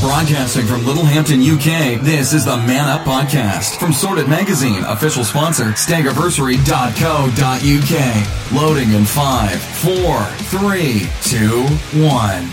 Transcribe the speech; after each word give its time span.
Broadcasting 0.00 0.64
from 0.64 0.86
Littlehampton, 0.86 1.42
UK, 1.42 2.00
this 2.00 2.32
is 2.32 2.46
the 2.46 2.56
Man 2.56 2.88
Up 2.88 3.02
Podcast. 3.02 3.78
From 3.78 3.92
Sorted 3.92 4.28
Magazine, 4.28 4.82
official 4.84 5.24
sponsor, 5.24 5.64
staggiversary.co.uk. 5.72 8.62
Loading 8.62 8.92
in 8.92 9.04
five, 9.04 9.60
four, 9.60 10.22
three, 10.48 11.06
two, 11.22 11.64
one. 12.02 12.48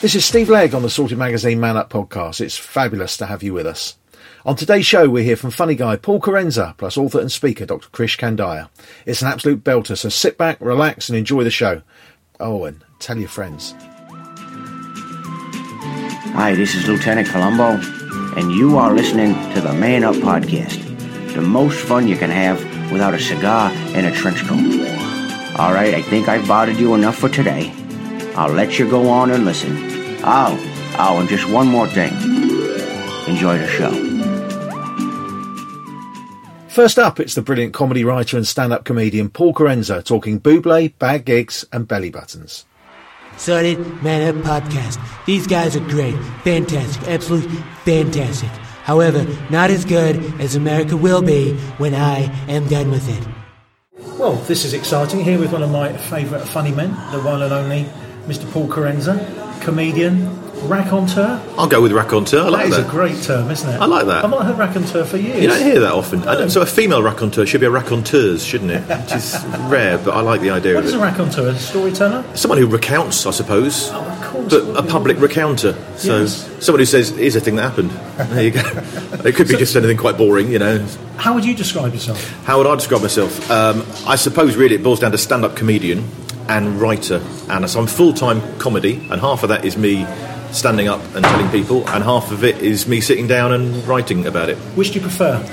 This 0.00 0.16
is 0.16 0.24
Steve 0.24 0.48
Legg 0.48 0.74
on 0.74 0.82
the 0.82 0.90
Sorted 0.90 1.16
Magazine 1.16 1.60
Man 1.60 1.76
Up 1.76 1.90
podcast. 1.90 2.40
It's 2.40 2.56
fabulous 2.56 3.16
to 3.18 3.26
have 3.26 3.44
you 3.44 3.54
with 3.54 3.68
us. 3.68 3.96
On 4.44 4.56
today's 4.56 4.84
show, 4.84 5.08
we 5.08 5.22
hear 5.22 5.36
from 5.36 5.52
funny 5.52 5.76
guy 5.76 5.94
Paul 5.94 6.20
Kerensa, 6.20 6.76
plus 6.76 6.98
author 6.98 7.20
and 7.20 7.30
speaker 7.30 7.66
Dr. 7.66 7.88
Krish 7.90 8.18
Kandiah. 8.18 8.68
It's 9.06 9.22
an 9.22 9.28
absolute 9.28 9.62
belter, 9.62 9.96
so 9.96 10.08
sit 10.08 10.36
back, 10.36 10.60
relax, 10.60 11.08
and 11.08 11.16
enjoy 11.16 11.44
the 11.44 11.52
show. 11.52 11.82
Oh, 12.40 12.64
and 12.64 12.82
tell 12.98 13.16
your 13.16 13.28
friends. 13.28 13.76
Hi, 16.34 16.54
this 16.54 16.76
is 16.76 16.86
Lieutenant 16.86 17.28
Colombo, 17.28 17.80
and 18.38 18.52
you 18.52 18.78
are 18.78 18.94
listening 18.94 19.34
to 19.52 19.60
the 19.60 19.74
Man 19.74 20.04
Up 20.04 20.14
Podcast. 20.14 20.78
The 21.34 21.42
most 21.42 21.78
fun 21.80 22.06
you 22.06 22.16
can 22.16 22.30
have 22.30 22.62
without 22.92 23.14
a 23.14 23.18
cigar 23.18 23.70
and 23.70 24.06
a 24.06 24.12
trench 24.12 24.40
coat. 24.46 24.58
All 25.58 25.74
right, 25.74 25.92
I 25.92 26.02
think 26.02 26.28
I've 26.28 26.46
bothered 26.46 26.76
you 26.76 26.94
enough 26.94 27.16
for 27.16 27.28
today. 27.28 27.72
I'll 28.36 28.52
let 28.52 28.78
you 28.78 28.88
go 28.88 29.08
on 29.08 29.32
and 29.32 29.44
listen. 29.44 29.76
Oh, 30.24 30.56
oh, 30.98 31.18
and 31.18 31.28
just 31.28 31.50
one 31.50 31.66
more 31.66 31.88
thing. 31.88 32.12
Enjoy 33.26 33.58
the 33.58 33.68
show. 33.68 33.90
First 36.68 36.98
up, 37.00 37.18
it's 37.18 37.34
the 37.34 37.42
brilliant 37.42 37.74
comedy 37.74 38.04
writer 38.04 38.36
and 38.36 38.46
stand-up 38.46 38.84
comedian 38.84 39.30
Paul 39.30 39.52
Kerensa 39.52 40.04
talking 40.04 40.40
Bublé, 40.40 40.96
bad 40.96 41.24
gigs, 41.24 41.66
and 41.72 41.88
belly 41.88 42.10
buttons. 42.10 42.64
Sorted 43.36 44.02
Man 44.02 44.36
Up 44.36 44.44
Podcast. 44.44 44.98
These 45.26 45.46
guys 45.46 45.76
are 45.76 45.80
great, 45.80 46.16
fantastic, 46.44 47.08
absolutely 47.08 47.56
fantastic. 47.84 48.50
However, 48.84 49.24
not 49.50 49.70
as 49.70 49.84
good 49.84 50.16
as 50.40 50.56
America 50.56 50.96
will 50.96 51.22
be 51.22 51.54
when 51.78 51.94
I 51.94 52.22
am 52.48 52.66
done 52.68 52.90
with 52.90 53.08
it. 53.08 53.28
Well, 54.18 54.34
this 54.46 54.64
is 54.64 54.74
exciting. 54.74 55.20
Here 55.24 55.38
with 55.38 55.52
one 55.52 55.62
of 55.62 55.70
my 55.70 55.96
favourite 55.96 56.46
funny 56.46 56.72
men, 56.72 56.90
the 57.12 57.20
one 57.20 57.42
and 57.42 57.52
only 57.52 57.84
Mr. 58.26 58.50
Paul 58.52 58.68
Kerensa, 58.68 59.60
comedian, 59.62 60.26
raconteur. 60.62 61.40
I'll 61.58 61.68
go 61.68 61.82
with 61.82 61.92
raconteur. 61.92 62.40
I 62.44 62.48
like 62.48 62.64
that 62.70 62.76
that. 62.76 62.80
is 62.80 62.86
a 62.86 62.90
great 62.90 63.22
term, 63.22 63.50
isn't 63.50 63.68
it? 63.68 63.80
I 63.80 63.86
like 63.86 64.06
that. 64.06 64.24
I've 64.24 64.30
not 64.30 64.44
heard 64.46 64.58
raconteur 64.58 65.04
for 65.04 65.16
years. 65.16 65.40
You 65.42 65.48
don't 65.48 65.62
hear 65.62 65.80
that 65.80 65.92
often. 65.92 66.22
I 66.28 66.34
don't- 66.36 66.50
so 66.50 66.60
a 66.60 66.66
female 66.66 67.02
raconteur 67.02 67.46
should 67.46 67.60
be 67.60 67.66
a 67.66 67.70
raconteuse, 67.70 68.44
shouldn't 68.44 68.70
it? 68.70 68.82
Which 68.82 69.12
is 69.12 69.36
rare, 69.68 69.98
but 69.98 70.14
I 70.14 70.20
like 70.20 70.40
the 70.40 70.50
idea 70.50 70.74
What 70.74 70.84
of 70.84 70.88
is 70.88 70.94
a 70.94 70.98
raconteur? 70.98 71.48
A 71.48 71.54
storyteller? 71.58 72.24
Someone 72.34 72.58
who 72.58 72.66
recounts, 72.66 73.26
I 73.26 73.30
suppose. 73.30 73.90
Oh, 73.92 74.00
of 74.00 74.22
course. 74.22 74.50
But 74.50 74.76
a 74.76 74.82
public 74.86 75.16
recounter. 75.18 75.74
So 75.98 76.20
Yes. 76.22 76.48
someone 76.64 76.80
who 76.80 76.86
says, 76.86 77.10
here's 77.10 77.36
a 77.36 77.40
thing 77.40 77.56
that 77.56 77.62
happened. 77.62 77.90
There 78.30 78.44
you 78.44 78.50
go. 78.50 78.60
it 79.24 79.34
could 79.34 79.48
be 79.48 79.56
just 79.56 79.74
anything 79.76 79.96
quite 79.96 80.18
boring, 80.18 80.50
you 80.52 80.58
know. 80.58 80.84
How 81.16 81.34
would 81.34 81.44
you 81.44 81.54
describe 81.54 81.92
yourself? 81.94 82.22
How 82.44 82.58
would 82.58 82.66
I 82.66 82.74
describe 82.74 83.00
myself? 83.02 83.50
Um, 83.50 83.84
I 84.06 84.16
suppose 84.16 84.56
really 84.56 84.74
it 84.74 84.82
boils 84.82 85.00
down 85.00 85.12
to 85.12 85.18
stand 85.18 85.44
up 85.44 85.56
comedian 85.56 86.04
and 86.48 86.80
writer. 86.80 87.22
And 87.48 87.68
so 87.70 87.80
I'm 87.80 87.86
full 87.86 88.12
time 88.12 88.42
comedy, 88.58 88.96
and 89.10 89.20
half 89.20 89.42
of 89.42 89.48
that 89.48 89.64
is 89.64 89.76
me 89.78 90.04
standing 90.52 90.88
up 90.88 91.00
and 91.14 91.24
telling 91.24 91.48
people, 91.50 91.88
and 91.88 92.02
half 92.04 92.30
of 92.32 92.44
it 92.44 92.58
is 92.58 92.86
me 92.86 93.00
sitting 93.00 93.26
down 93.26 93.52
and 93.52 93.86
writing 93.86 94.26
about 94.26 94.48
it. 94.48 94.56
Which 94.76 94.88
do 94.88 94.94
you 94.96 95.00
prefer? 95.00 95.44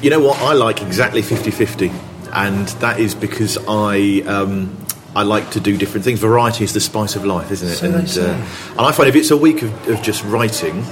You 0.00 0.10
know 0.10 0.20
what? 0.20 0.38
I 0.40 0.52
like 0.54 0.82
exactly 0.82 1.22
50 1.22 1.50
50, 1.50 1.90
and 2.32 2.68
that 2.80 2.98
is 3.00 3.14
because 3.14 3.58
I. 3.68 4.22
Um, 4.26 4.76
I 5.14 5.24
like 5.24 5.50
to 5.50 5.60
do 5.60 5.76
different 5.76 6.04
things. 6.06 6.20
Variety 6.20 6.64
is 6.64 6.72
the 6.72 6.80
spice 6.80 7.16
of 7.16 7.26
life, 7.26 7.50
isn't 7.50 7.68
it? 7.68 7.74
So 7.74 7.92
and, 7.92 8.08
say. 8.08 8.32
and 8.32 8.80
I 8.80 8.92
find 8.92 9.10
if 9.10 9.14
it's 9.14 9.30
a 9.30 9.36
week 9.36 9.60
of, 9.60 9.88
of 9.90 10.00
just 10.00 10.24
writing, 10.24 10.82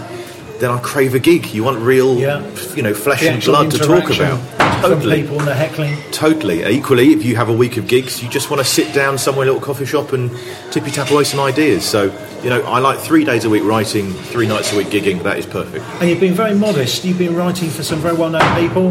then 0.59 0.71
I 0.71 0.79
crave 0.81 1.15
a 1.15 1.19
gig. 1.19 1.47
You 1.55 1.65
want 1.65 1.79
real, 1.79 2.19
Yeah. 2.19 2.47
you 2.75 2.83
know, 2.83 2.93
flesh 2.93 3.21
The 3.21 3.31
and 3.31 3.43
blood 3.43 3.71
to 3.71 3.79
talk 3.79 4.11
about. 4.11 4.39
Totally. 4.83 5.23
people 5.23 5.39
and 5.39 5.49
the 5.49 5.55
heckling. 5.55 5.97
Totally. 6.13 6.65
Equally, 6.65 7.13
if 7.13 7.25
you 7.25 7.37
have 7.37 7.49
a 7.49 7.53
week 7.53 7.77
of 7.77 7.87
gigs, 7.87 8.23
you 8.23 8.29
just 8.29 8.51
want 8.51 8.61
to 8.63 8.69
sit 8.69 8.93
down 8.95 9.19
somewhere, 9.19 9.45
a 9.45 9.47
little 9.53 9.61
coffee 9.61 9.85
shop, 9.87 10.13
and 10.13 10.31
tippy 10.71 10.91
tap 10.91 11.11
away 11.11 11.25
some 11.25 11.41
ideas. 11.41 11.85
So, 11.85 12.05
you 12.43 12.51
know, 12.51 12.63
I 12.63 12.79
like 12.79 12.99
three 12.99 13.25
days 13.25 13.45
a 13.45 13.51
week 13.51 13.65
writing, 13.65 14.13
three 14.13 14.47
nights 14.47 14.73
a 14.73 14.77
week 14.77 14.89
gigging. 14.89 15.23
That 15.23 15.39
is 15.39 15.47
perfect. 15.47 15.85
And 16.01 16.09
you've 16.09 16.21
been 16.21 16.35
very 16.35 16.55
modest. 16.55 17.05
You've 17.05 17.19
been 17.19 17.37
writing 17.37 17.71
for 17.71 17.83
some 17.83 17.99
very 18.01 18.17
well-known 18.17 18.57
people, 18.59 18.91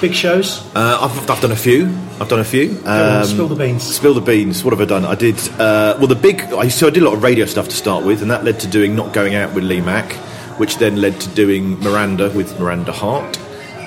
big 0.00 0.14
shows. 0.14 0.60
Uh, 0.74 0.98
I've, 1.00 1.30
I've 1.30 1.40
done 1.40 1.52
a 1.52 1.56
few. 1.56 1.86
I've 2.20 2.28
done 2.28 2.40
a 2.40 2.44
few. 2.44 2.74
Go 2.74 2.90
on, 2.90 3.20
Um, 3.22 3.24
spill 3.26 3.48
the 3.48 3.54
beans. 3.54 3.82
Spill 3.82 4.14
the 4.14 4.20
beans. 4.20 4.62
What 4.62 4.72
have 4.72 4.80
I 4.80 4.84
done? 4.84 5.04
I 5.06 5.14
did. 5.14 5.36
Uh, 5.58 5.96
well, 5.98 6.06
the 6.06 6.14
big. 6.14 6.40
I, 6.52 6.68
so 6.68 6.86
I 6.86 6.90
did 6.90 7.02
a 7.02 7.06
lot 7.06 7.14
of 7.14 7.22
radio 7.22 7.46
stuff 7.46 7.68
to 7.68 7.74
start 7.76 8.04
with, 8.04 8.20
and 8.20 8.30
that 8.30 8.44
led 8.44 8.60
to 8.60 8.66
doing 8.66 8.94
not 8.94 9.14
going 9.14 9.34
out 9.34 9.54
with 9.54 9.64
Lee 9.64 9.80
Mack, 9.80 10.12
which 10.58 10.76
then 10.76 10.96
led 11.00 11.18
to 11.22 11.28
doing 11.30 11.80
Miranda 11.80 12.28
with 12.30 12.58
Miranda 12.60 12.92
Hart, 12.92 13.38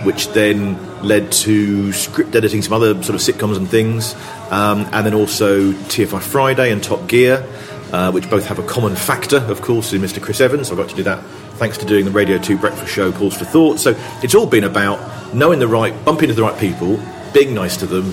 which 0.04 0.28
then 0.30 0.78
led 1.02 1.32
to 1.32 1.92
script 1.94 2.36
editing 2.36 2.62
some 2.62 2.74
other 2.74 2.94
sort 3.04 3.16
of 3.16 3.22
sitcoms 3.22 3.58
and 3.58 3.70
things, 3.70 4.16
um, 4.52 4.88
and 4.92 5.06
then 5.06 5.14
also 5.14 5.72
TFI 5.72 6.22
Friday 6.22 6.72
and 6.72 6.84
Top 6.84 7.08
Gear. 7.08 7.46
Uh, 7.92 8.12
which 8.12 8.28
both 8.28 8.48
have 8.48 8.58
a 8.58 8.64
common 8.64 8.96
factor, 8.96 9.38
of 9.38 9.62
course, 9.62 9.94
in 9.94 10.02
Mr. 10.02 10.20
Chris 10.20 10.42
Evans. 10.42 10.72
I 10.72 10.76
got 10.76 10.90
to 10.90 10.96
do 10.96 11.04
that 11.04 11.24
thanks 11.58 11.78
to 11.78 11.86
doing 11.86 12.06
the 12.06 12.12
Radio 12.12 12.40
2 12.40 12.58
breakfast 12.58 12.92
show, 12.92 13.12
Pause 13.12 13.38
for 13.38 13.46
Thought. 13.46 13.80
So 13.80 13.96
it's 14.24 14.34
all 14.34 14.48
been 14.48 14.64
about 14.64 15.36
knowing 15.36 15.60
the 15.60 15.68
right, 15.68 15.94
bumping 16.04 16.30
into 16.30 16.34
the 16.34 16.42
right 16.42 16.60
people, 16.60 17.00
being 17.36 17.54
nice 17.54 17.78
to 17.78 17.86
them, 17.86 18.12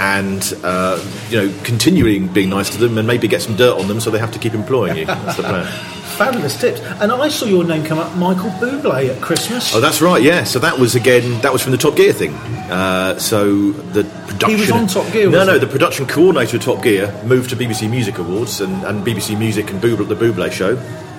and 0.00 0.52
uh, 0.64 1.00
you 1.28 1.36
know 1.36 1.60
continuing 1.62 2.26
being 2.26 2.50
nice 2.50 2.70
to 2.70 2.78
them, 2.78 2.98
and 2.98 3.06
maybe 3.06 3.28
get 3.28 3.42
some 3.42 3.54
dirt 3.54 3.78
on 3.78 3.86
them 3.86 4.00
so 4.00 4.10
they 4.10 4.18
have 4.18 4.32
to 4.32 4.38
keep 4.40 4.54
employing 4.54 4.96
you. 4.96 5.06
That's 5.06 5.36
the 5.36 5.44
plan. 5.44 5.96
Fabulous 6.20 6.60
tips. 6.60 6.80
And 7.00 7.10
I 7.10 7.28
saw 7.28 7.46
your 7.46 7.64
name 7.64 7.82
come 7.82 7.98
up, 7.98 8.14
Michael 8.16 8.50
Bublé, 8.50 9.08
at 9.08 9.22
Christmas. 9.22 9.74
Oh, 9.74 9.80
that's 9.80 10.02
right. 10.02 10.22
Yeah. 10.22 10.44
So 10.44 10.58
that 10.58 10.78
was 10.78 10.94
again. 10.94 11.40
That 11.40 11.50
was 11.50 11.62
from 11.62 11.72
the 11.72 11.78
Top 11.78 11.96
Gear 11.96 12.12
thing. 12.12 12.34
Uh, 12.34 13.18
so 13.18 13.70
the 13.72 14.04
production. 14.04 14.50
He 14.50 14.56
was 14.56 14.70
on 14.70 14.86
Top 14.86 15.10
Gear, 15.14 15.30
No, 15.30 15.46
no. 15.46 15.54
he? 15.54 15.58
The 15.60 15.66
production 15.66 16.04
coordinator 16.06 16.58
of 16.58 16.62
Top 16.62 16.82
Gear 16.82 17.10
moved 17.24 17.48
to 17.50 17.56
BBC 17.56 17.88
Music 17.90 18.18
Awards 18.18 18.60
and, 18.60 18.84
and 18.84 19.02
BBC 19.02 19.38
Music 19.38 19.70
and 19.70 19.80
Bublé, 19.82 20.06
the 20.06 20.14
Bublé 20.14 20.52
show. 20.52 20.76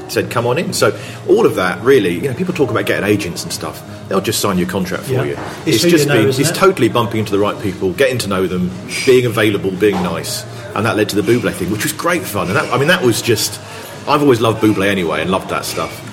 Said, 0.08 0.30
"Come 0.30 0.46
on 0.46 0.60
in." 0.60 0.72
So 0.72 0.96
all 1.28 1.48
of 1.48 1.56
that, 1.56 1.82
really, 1.84 2.14
you 2.16 2.30
know, 2.30 2.36
people 2.36 2.54
talk 2.54 2.70
about 2.70 2.86
getting 2.86 3.10
agents 3.10 3.42
and 3.44 3.52
stuff. 3.52 3.82
They'll 4.08 4.22
just 4.22 4.40
sign 4.40 4.60
your 4.60 4.68
contract 4.70 5.06
for 5.06 5.14
Yeah. 5.14 5.24
you. 5.24 5.38
It's 5.66 5.84
you 5.84 5.90
just 5.90 6.08
know, 6.08 6.20
been, 6.20 6.30
it's 6.30 6.38
it? 6.38 6.54
totally 6.54 6.90
bumping 6.90 7.22
into 7.22 7.32
the 7.32 7.40
right 7.40 7.60
people, 7.60 7.94
getting 7.94 8.20
to 8.20 8.28
know 8.28 8.46
them, 8.46 8.70
being 9.08 9.26
available, 9.26 9.72
being 9.72 9.96
nice, 10.04 10.44
and 10.76 10.86
that 10.86 10.96
led 10.96 11.10
to 11.10 11.16
the 11.20 11.24
Bublé 11.24 11.54
thing, 11.54 11.72
which 11.72 11.84
was 11.84 11.94
great 11.94 12.22
fun. 12.24 12.48
And 12.50 12.56
that, 12.58 12.72
I 12.72 12.78
mean, 12.78 12.90
that 12.90 13.02
was 13.04 13.20
just. 13.22 13.60
I've 14.08 14.22
always 14.22 14.42
loved 14.42 14.62
Bublé 14.62 14.88
anyway, 14.88 15.22
and 15.22 15.32
loved 15.32 15.50
that 15.50 15.66
stuff. 15.66 16.08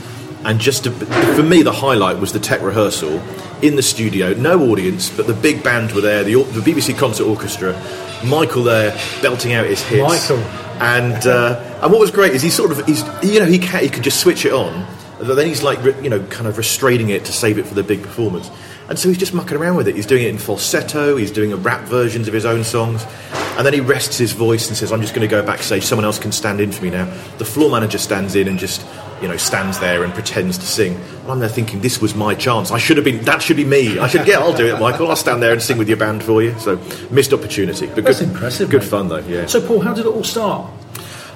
And 0.44 0.60
just 0.60 0.84
to, 0.84 0.90
for 0.90 1.42
me, 1.42 1.62
the 1.62 1.72
highlight 1.72 2.18
was 2.18 2.32
the 2.32 2.38
tech 2.38 2.62
rehearsal 2.62 3.20
in 3.60 3.76
the 3.76 3.82
studio, 3.82 4.34
no 4.34 4.70
audience, 4.70 5.10
but 5.10 5.26
the 5.26 5.34
big 5.34 5.64
band 5.64 5.92
were 5.92 6.00
there, 6.00 6.22
the, 6.22 6.42
the 6.44 6.60
BBC 6.60 6.96
Concert 6.96 7.24
Orchestra, 7.24 7.72
Michael 8.24 8.62
there 8.62 8.92
belting 9.20 9.52
out 9.52 9.66
his 9.66 9.82
hits. 9.82 10.02
Michael. 10.02 10.42
And 10.80 11.26
uh, 11.26 11.80
and 11.82 11.92
what 11.92 12.00
was 12.00 12.12
great 12.12 12.32
is 12.32 12.42
he 12.42 12.50
sort 12.50 12.70
of 12.70 12.86
he's 12.86 13.02
you 13.22 13.40
know 13.40 13.46
he 13.46 13.58
can, 13.58 13.82
he 13.82 13.88
could 13.88 14.04
just 14.04 14.20
switch 14.20 14.44
it 14.44 14.52
on, 14.52 14.86
but 15.18 15.34
then 15.34 15.48
he's 15.48 15.62
like 15.62 15.82
you 16.02 16.08
know 16.08 16.24
kind 16.26 16.46
of 16.46 16.56
restraining 16.56 17.08
it 17.08 17.24
to 17.24 17.32
save 17.32 17.58
it 17.58 17.66
for 17.66 17.74
the 17.74 17.82
big 17.82 18.02
performance. 18.02 18.48
And 18.88 18.98
so 18.98 19.08
he's 19.08 19.18
just 19.18 19.34
mucking 19.34 19.56
around 19.56 19.76
with 19.76 19.88
it. 19.88 19.96
He's 19.96 20.06
doing 20.06 20.22
it 20.22 20.28
in 20.28 20.38
falsetto. 20.38 21.16
He's 21.16 21.32
doing 21.32 21.52
a 21.52 21.56
rap 21.56 21.86
versions 21.88 22.28
of 22.28 22.34
his 22.34 22.46
own 22.46 22.62
songs, 22.62 23.04
and 23.58 23.66
then 23.66 23.74
he 23.74 23.80
rests 23.80 24.16
his 24.16 24.32
voice 24.32 24.68
and 24.68 24.76
says, 24.76 24.92
"I'm 24.92 25.02
just 25.02 25.12
going 25.14 25.28
to 25.28 25.30
go 25.30 25.42
backstage. 25.44 25.82
Someone 25.84 26.04
else 26.06 26.18
can 26.18 26.32
stand 26.32 26.60
in 26.60 26.72
for 26.72 26.82
me 26.84 26.90
now." 26.90 27.04
The 27.38 27.44
floor 27.44 27.70
manager 27.70 27.98
stands 27.98 28.34
in 28.36 28.48
and 28.48 28.58
just 28.58 28.86
you 29.20 29.26
know 29.28 29.36
stands 29.36 29.80
there 29.80 30.04
and 30.04 30.14
pretends 30.14 30.56
to 30.58 30.64
sing. 30.64 30.94
And 30.94 31.30
I'm 31.30 31.40
there 31.40 31.48
thinking, 31.48 31.80
"This 31.80 32.00
was 32.00 32.14
my 32.14 32.34
chance. 32.34 32.70
I 32.70 32.78
should 32.78 32.96
have 32.96 33.04
been. 33.04 33.22
That 33.24 33.42
should 33.42 33.56
be 33.56 33.64
me. 33.64 33.98
I 33.98 34.06
should. 34.06 34.26
Yeah, 34.26 34.38
I'll 34.38 34.52
do 34.56 34.66
it, 34.72 34.78
Michael. 34.80 35.08
I'll 35.08 35.16
stand 35.16 35.42
there 35.42 35.52
and 35.52 35.60
sing 35.60 35.76
with 35.76 35.88
your 35.88 35.98
band 35.98 36.22
for 36.22 36.40
you." 36.42 36.54
So 36.60 36.78
missed 37.10 37.32
opportunity, 37.32 37.86
but 37.88 38.04
That's 38.04 38.20
good, 38.20 38.28
impressive, 38.30 38.70
Good 38.70 38.82
mate. 38.82 38.88
fun 38.90 39.08
though. 39.08 39.24
Yeah. 39.28 39.46
So, 39.46 39.60
Paul, 39.60 39.80
how 39.80 39.92
did 39.92 40.06
it 40.06 40.14
all 40.14 40.24
start? 40.24 40.70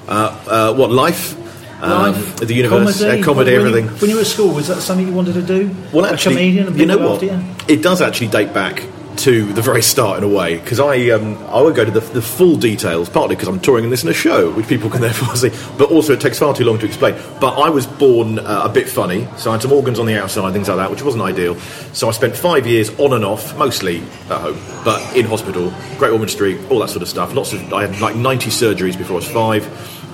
Uh, 0.08 0.74
what 0.74 0.90
life? 0.90 1.36
Um, 1.82 1.90
Life, 2.12 2.36
the 2.36 2.54
universe, 2.54 3.00
comedy, 3.02 3.20
uh, 3.20 3.24
comedy, 3.24 3.50
when 3.50 3.60
you- 3.60 3.68
everything. 3.68 3.88
when 4.00 4.08
you 4.10 4.14
were 4.16 4.20
at 4.22 4.28
school, 4.28 4.54
was 4.54 4.68
that 4.68 4.80
something 4.82 5.04
you 5.04 5.12
wanted 5.12 5.34
to 5.34 5.42
do? 5.42 5.68
Well, 5.92 6.04
a 6.04 6.12
actually, 6.12 6.36
comedian 6.36 6.66
and 6.68 6.78
you 6.78 6.86
know 6.86 6.96
what? 6.98 7.20
you? 7.20 7.36
It 7.66 7.82
does 7.82 8.00
actually 8.00 8.28
date 8.28 8.54
back 8.54 8.84
to 9.18 9.52
the 9.52 9.62
very 9.62 9.82
start 9.82 10.18
in 10.18 10.24
a 10.24 10.28
way 10.28 10.58
because 10.58 10.80
I 10.80 11.10
um, 11.10 11.36
I 11.46 11.60
would 11.60 11.74
go 11.74 11.84
to 11.84 11.90
the, 11.90 12.00
the 12.00 12.22
full 12.22 12.56
details 12.56 13.08
partly 13.08 13.36
because 13.36 13.48
I'm 13.48 13.60
touring 13.60 13.84
and 13.84 13.92
this 13.92 14.02
in 14.02 14.08
a 14.08 14.14
show 14.14 14.50
which 14.52 14.66
people 14.66 14.90
can 14.90 15.00
therefore 15.02 15.36
see, 15.36 15.50
but 15.78 15.90
also 15.90 16.14
it 16.14 16.20
takes 16.20 16.38
far 16.38 16.54
too 16.54 16.64
long 16.64 16.78
to 16.78 16.86
explain. 16.86 17.14
But 17.40 17.58
I 17.58 17.70
was 17.70 17.86
born 17.86 18.38
uh, 18.38 18.62
a 18.64 18.68
bit 18.68 18.88
funny, 18.88 19.28
so 19.36 19.50
I 19.50 19.54
had 19.54 19.62
some 19.62 19.72
organs 19.72 19.98
on 19.98 20.06
the 20.06 20.20
outside, 20.20 20.52
things 20.52 20.68
like 20.68 20.78
that, 20.78 20.90
which 20.90 21.02
wasn't 21.02 21.22
ideal. 21.22 21.58
So 21.92 22.08
I 22.08 22.12
spent 22.12 22.36
five 22.36 22.66
years 22.66 22.90
on 22.98 23.12
and 23.12 23.24
off, 23.24 23.56
mostly 23.56 24.00
at 24.30 24.40
home, 24.40 24.58
but 24.84 25.16
in 25.16 25.26
hospital, 25.26 25.72
Great 25.98 26.12
Ormond 26.12 26.30
Street, 26.30 26.58
all 26.70 26.80
that 26.80 26.90
sort 26.90 27.02
of 27.02 27.08
stuff. 27.08 27.34
Lots 27.34 27.52
of 27.52 27.72
I 27.72 27.86
had 27.86 28.00
like 28.00 28.16
90 28.16 28.50
surgeries 28.50 28.96
before 28.96 29.14
I 29.14 29.16
was 29.16 29.28
five, 29.28 29.66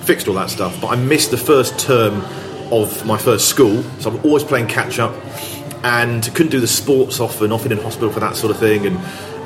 fixed 0.05 0.27
all 0.27 0.35
that 0.35 0.49
stuff. 0.49 0.79
But 0.81 0.87
I 0.87 0.95
missed 0.95 1.31
the 1.31 1.37
first 1.37 1.79
term 1.79 2.21
of 2.71 3.05
my 3.05 3.17
first 3.17 3.49
school, 3.49 3.81
so 3.99 4.11
I'm 4.11 4.23
always 4.25 4.43
playing 4.43 4.67
catch 4.67 4.99
up 4.99 5.13
and 5.83 6.23
couldn't 6.35 6.51
do 6.51 6.59
the 6.59 6.67
sports 6.67 7.19
often, 7.19 7.51
often 7.51 7.71
in 7.71 7.77
hospital 7.77 8.09
for 8.11 8.19
that 8.19 8.35
sort 8.35 8.51
of 8.51 8.57
thing. 8.59 8.85
And 8.85 8.97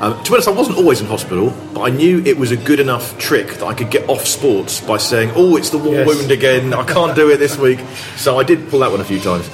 um, 0.02 0.16
to 0.24 0.30
be 0.30 0.34
honest, 0.34 0.48
I 0.48 0.52
wasn't 0.52 0.76
always 0.78 1.00
in 1.00 1.06
hospital. 1.06 1.52
But 1.72 1.82
I 1.82 1.90
knew 1.90 2.22
it 2.24 2.36
was 2.36 2.50
a 2.50 2.56
good 2.56 2.80
enough 2.80 3.16
trick 3.18 3.48
that 3.54 3.64
I 3.64 3.74
could 3.74 3.90
get 3.90 4.08
off 4.08 4.26
sports 4.26 4.80
by 4.80 4.96
saying, 4.98 5.32
"Oh, 5.34 5.56
it's 5.56 5.70
the 5.70 5.78
war 5.78 5.94
Yes. 5.94 6.06
wound 6.08 6.30
again. 6.30 6.72
I 6.74 6.84
can't 6.84 7.14
do 7.14 7.30
it 7.30 7.38
this 7.38 7.56
week." 7.58 7.80
So 8.16 8.38
I 8.38 8.42
did 8.42 8.68
pull 8.68 8.80
that 8.80 8.90
one 8.90 9.00
a 9.00 9.04
few 9.04 9.20
times. 9.20 9.48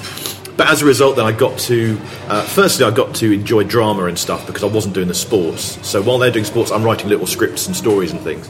But 0.57 0.69
as 0.69 0.83
a 0.83 0.85
result, 0.85 1.17
then 1.17 1.25
I 1.25 1.33
got 1.33 1.59
to. 1.61 1.99
Uh, 2.29 2.43
firstly, 2.43 2.85
I 2.85 2.91
got 2.91 3.15
to 3.17 3.33
enjoy 3.33 3.65
drama 3.65 4.05
and 4.05 4.19
stuff 4.19 4.47
because 4.47 4.63
I 4.63 4.67
wasn't 4.67 4.95
doing 4.95 5.09
the 5.09 5.15
sports. 5.15 5.79
So 5.87 6.03
while 6.03 6.19
they're 6.19 6.31
doing 6.31 6.45
sports, 6.45 6.71
I'm 6.71 6.83
writing 6.83 7.09
little 7.09 7.27
scripts 7.27 7.67
and 7.67 7.75
stories 7.75 8.11
and 8.13 8.21
things. 8.21 8.47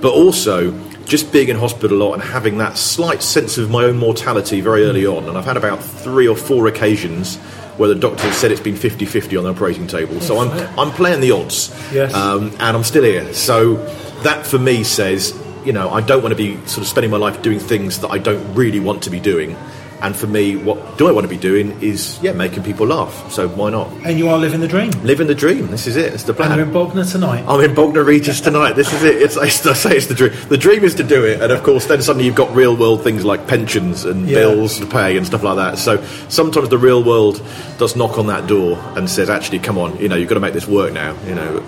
But 0.00 0.12
also, 0.14 0.72
just 1.04 1.30
being 1.32 1.48
in 1.48 1.56
hospital 1.56 1.98
a 1.98 2.04
lot 2.04 2.14
and 2.14 2.22
having 2.22 2.58
that 2.58 2.78
slight 2.78 3.22
sense 3.22 3.58
of 3.58 3.70
my 3.70 3.84
own 3.84 3.98
mortality 3.98 4.60
very 4.62 4.84
early 4.84 5.04
on. 5.06 5.28
And 5.28 5.36
I've 5.36 5.44
had 5.44 5.56
about 5.58 5.82
three 5.82 6.26
or 6.26 6.36
four 6.36 6.68
occasions 6.68 7.38
where 7.76 7.88
the 7.88 7.94
doctor 7.94 8.30
said 8.32 8.50
it's 8.50 8.60
been 8.60 8.76
50 8.76 9.04
50 9.04 9.36
on 9.36 9.44
the 9.44 9.50
operating 9.50 9.86
table. 9.86 10.20
So 10.20 10.38
I'm, 10.38 10.78
I'm 10.78 10.90
playing 10.90 11.20
the 11.20 11.32
odds. 11.32 11.70
Yes. 11.92 12.12
Um, 12.14 12.50
and 12.52 12.76
I'm 12.76 12.84
still 12.84 13.04
here. 13.04 13.32
So 13.32 13.76
that 14.22 14.46
for 14.46 14.58
me 14.58 14.84
says, 14.84 15.38
you 15.64 15.72
know, 15.72 15.90
I 15.90 16.00
don't 16.00 16.22
want 16.22 16.32
to 16.32 16.36
be 16.36 16.56
sort 16.66 16.78
of 16.78 16.86
spending 16.86 17.10
my 17.10 17.16
life 17.16 17.42
doing 17.42 17.58
things 17.58 18.00
that 18.00 18.08
I 18.08 18.18
don't 18.18 18.54
really 18.54 18.80
want 18.80 19.02
to 19.04 19.10
be 19.10 19.20
doing. 19.20 19.56
And 20.02 20.16
for 20.16 20.26
me, 20.26 20.56
what 20.56 20.98
do 20.98 21.06
I 21.06 21.12
want 21.12 21.24
to 21.24 21.28
be 21.28 21.36
doing 21.36 21.80
is, 21.80 22.18
yeah, 22.20 22.32
making 22.32 22.64
people 22.64 22.88
laugh. 22.88 23.30
So 23.30 23.46
why 23.48 23.70
not? 23.70 23.88
And 24.04 24.18
you 24.18 24.28
are 24.30 24.36
living 24.36 24.58
the 24.60 24.66
dream. 24.66 24.90
Living 25.04 25.28
the 25.28 25.34
dream. 25.34 25.68
This 25.68 25.86
is 25.86 25.94
it. 25.94 26.12
It's 26.12 26.24
the 26.24 26.34
plan. 26.34 26.50
And 26.50 26.58
you're 26.58 26.66
in 26.66 26.72
Bognor 26.72 27.04
tonight. 27.04 27.44
I'm 27.46 27.60
in 27.60 27.72
Bognor 27.72 28.02
Regis 28.02 28.40
tonight. 28.40 28.72
This 28.72 28.92
is 28.92 29.04
it. 29.04 29.22
It's, 29.22 29.36
I 29.36 29.46
say 29.48 29.96
it's 29.96 30.06
the 30.08 30.14
dream. 30.16 30.32
The 30.48 30.58
dream 30.58 30.82
is 30.82 30.96
to 30.96 31.04
do 31.04 31.24
it, 31.24 31.40
and 31.40 31.52
of 31.52 31.62
course, 31.62 31.86
then 31.86 32.02
suddenly 32.02 32.26
you've 32.26 32.34
got 32.34 32.52
real 32.52 32.76
world 32.76 33.04
things 33.04 33.24
like 33.24 33.46
pensions 33.46 34.04
and 34.04 34.28
Yeah. 34.28 34.38
bills 34.40 34.80
to 34.80 34.86
pay 34.86 35.16
and 35.16 35.24
stuff 35.24 35.44
like 35.44 35.54
that. 35.56 35.78
So 35.78 36.02
sometimes 36.28 36.68
the 36.68 36.78
real 36.78 37.04
world 37.04 37.40
does 37.78 37.94
knock 37.94 38.18
on 38.18 38.26
that 38.26 38.48
door 38.48 38.78
and 38.96 39.08
says, 39.08 39.30
"Actually, 39.30 39.60
come 39.60 39.78
on, 39.78 39.96
you 39.98 40.08
know, 40.08 40.16
you've 40.16 40.28
got 40.28 40.34
to 40.34 40.40
make 40.40 40.52
this 40.52 40.66
work 40.66 40.92
now." 40.92 41.14
You 41.28 41.36
know, 41.36 41.62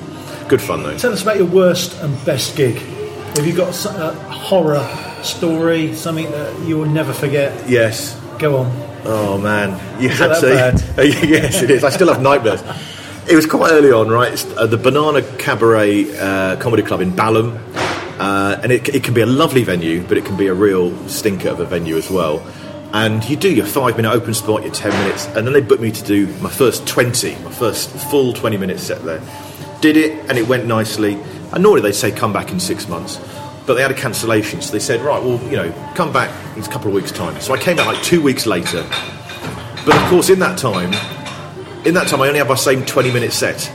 good 0.49 0.61
fun 0.61 0.83
though. 0.83 0.99
Tell 0.99 1.13
us 1.13 1.23
about 1.23 1.37
your 1.37 1.47
worst 1.47 1.95
and 2.03 2.13
best 2.25 2.57
gig. 2.57 2.77
Have 3.37 3.47
you 3.47 3.53
got 3.55 3.87
uh, 3.87 4.13
a 4.29 4.33
horror 4.33 4.85
story, 5.23 5.95
something 5.95 6.29
that 6.33 6.59
you 6.67 6.79
will 6.79 6.87
never 6.91 7.13
forget? 7.13 7.53
Yes. 7.69 8.21
Go 8.39 8.57
on. 8.57 8.95
Oh 9.05 9.39
man, 9.39 9.79
you 10.01 10.09
Is 10.09 10.19
had 10.19 10.41
to. 10.41 10.47
yes, 11.05 11.63
it 11.63 11.71
is. 11.71 11.85
I 11.85 11.91
still 11.91 12.09
have 12.09 12.23
nightmares. 12.23 12.63
It 13.29 13.37
was 13.37 13.47
quite 13.47 13.71
early 13.71 13.93
on, 13.93 14.09
right? 14.09 14.33
It's, 14.33 14.45
uh, 14.57 14.67
the 14.67 14.77
Banana 14.77 15.23
Cabaret 15.39 16.19
uh, 16.19 16.57
Comedy 16.57 16.83
Club 16.83 17.01
in 17.01 17.15
Balham, 17.15 17.59
uh, 18.19 18.61
and 18.63 18.73
it, 18.73 18.89
it 18.89 19.05
can 19.05 19.15
be 19.15 19.21
a 19.21 19.27
lovely 19.27 19.63
venue, 19.63 20.03
but 20.07 20.19
it 20.19 20.25
can 20.25 20.37
be 20.37 20.47
a 20.49 20.55
real 20.55 20.97
stinker 21.09 21.49
of 21.49 21.61
a 21.61 21.65
venue 21.65 21.97
as 21.97 22.11
well. 22.11 22.41
And 22.93 23.29
you 23.29 23.37
do 23.37 23.53
your 23.53 23.67
five 23.67 23.97
minute 23.97 24.11
open 24.11 24.35
spot, 24.35 24.63
your 24.63 24.73
ten 24.73 24.93
minutes, 25.05 25.27
and 25.29 25.47
then 25.47 25.53
they 25.53 25.61
booked 25.61 25.83
me 25.83 25.91
to 25.93 26.05
do 26.05 26.27
my 26.39 26.51
first 26.51 26.87
twenty, 26.87 27.35
my 27.37 27.53
first 27.53 27.91
full 28.11 28.33
twenty 28.33 28.57
minute 28.57 28.81
set 28.81 29.05
there. 29.05 29.23
Did 29.81 29.97
it, 29.97 30.13
and 30.29 30.39
it 30.39 30.49
went 30.49 30.67
nicely. 30.67 31.15
And 31.53 31.63
normally 31.63 31.83
they 31.83 31.93
say 31.93 32.11
come 32.11 32.33
back 32.33 32.51
in 32.51 32.59
six 32.59 32.89
months, 32.89 33.19
but 33.67 33.75
they 33.75 33.83
had 33.83 33.91
a 33.91 33.95
cancellation, 33.95 34.61
so 34.61 34.73
they 34.73 34.81
said, 34.81 35.03
right, 35.03 35.23
well, 35.23 35.41
you 35.51 35.57
know, 35.57 35.93
come 35.95 36.13
back 36.13 36.31
in 36.57 36.63
a 36.63 36.67
couple 36.69 36.89
of 36.89 36.95
weeks' 36.95 37.13
time. 37.13 37.41
So 37.41 37.53
I 37.55 37.59
came 37.59 37.77
back 37.77 37.87
like 37.87 38.03
two 38.03 38.23
weeks 38.23 38.47
later. 38.47 38.83
But 39.87 39.97
of 39.97 40.09
course, 40.09 40.31
in 40.31 40.39
that 40.39 40.57
time, 40.59 40.93
in 41.87 41.95
that 41.95 42.07
time, 42.09 42.21
I 42.23 42.29
only 42.29 42.39
had 42.39 42.49
my 42.49 42.55
same 42.55 42.85
20 42.85 43.11
minute 43.13 43.33
set. 43.33 43.73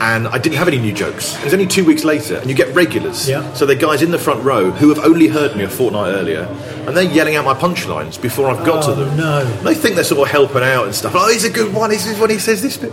And 0.00 0.26
I 0.26 0.38
didn't 0.38 0.56
have 0.56 0.66
any 0.66 0.78
new 0.78 0.92
jokes. 0.92 1.36
It 1.38 1.44
was 1.44 1.52
only 1.52 1.66
two 1.66 1.84
weeks 1.84 2.02
later, 2.02 2.36
and 2.38 2.50
you 2.50 2.56
get 2.56 2.74
regulars. 2.74 3.28
Yeah. 3.28 3.52
So 3.52 3.66
they're 3.66 3.76
guys 3.76 4.02
in 4.02 4.10
the 4.10 4.18
front 4.18 4.42
row 4.42 4.72
who 4.72 4.88
have 4.88 4.98
only 5.04 5.28
heard 5.28 5.54
me 5.56 5.62
a 5.62 5.68
fortnight 5.68 6.12
earlier, 6.14 6.42
and 6.88 6.96
they're 6.96 7.04
yelling 7.04 7.36
out 7.36 7.44
my 7.44 7.54
punchlines 7.54 8.20
before 8.20 8.48
I've 8.50 8.66
got 8.66 8.84
Oh, 8.84 8.94
to 8.96 9.04
them. 9.04 9.16
no. 9.16 9.42
And 9.46 9.64
they 9.66 9.74
think 9.76 9.94
they're 9.94 10.02
sort 10.02 10.26
of 10.26 10.32
helping 10.32 10.64
out 10.64 10.86
and 10.86 10.94
stuff. 10.94 11.12
Oh, 11.14 11.30
he's 11.30 11.44
a 11.44 11.50
good 11.50 11.72
one. 11.72 11.90
This 11.90 12.04
is 12.06 12.18
when 12.18 12.30
he 12.30 12.40
says 12.40 12.62
this 12.62 12.76
bit. 12.76 12.90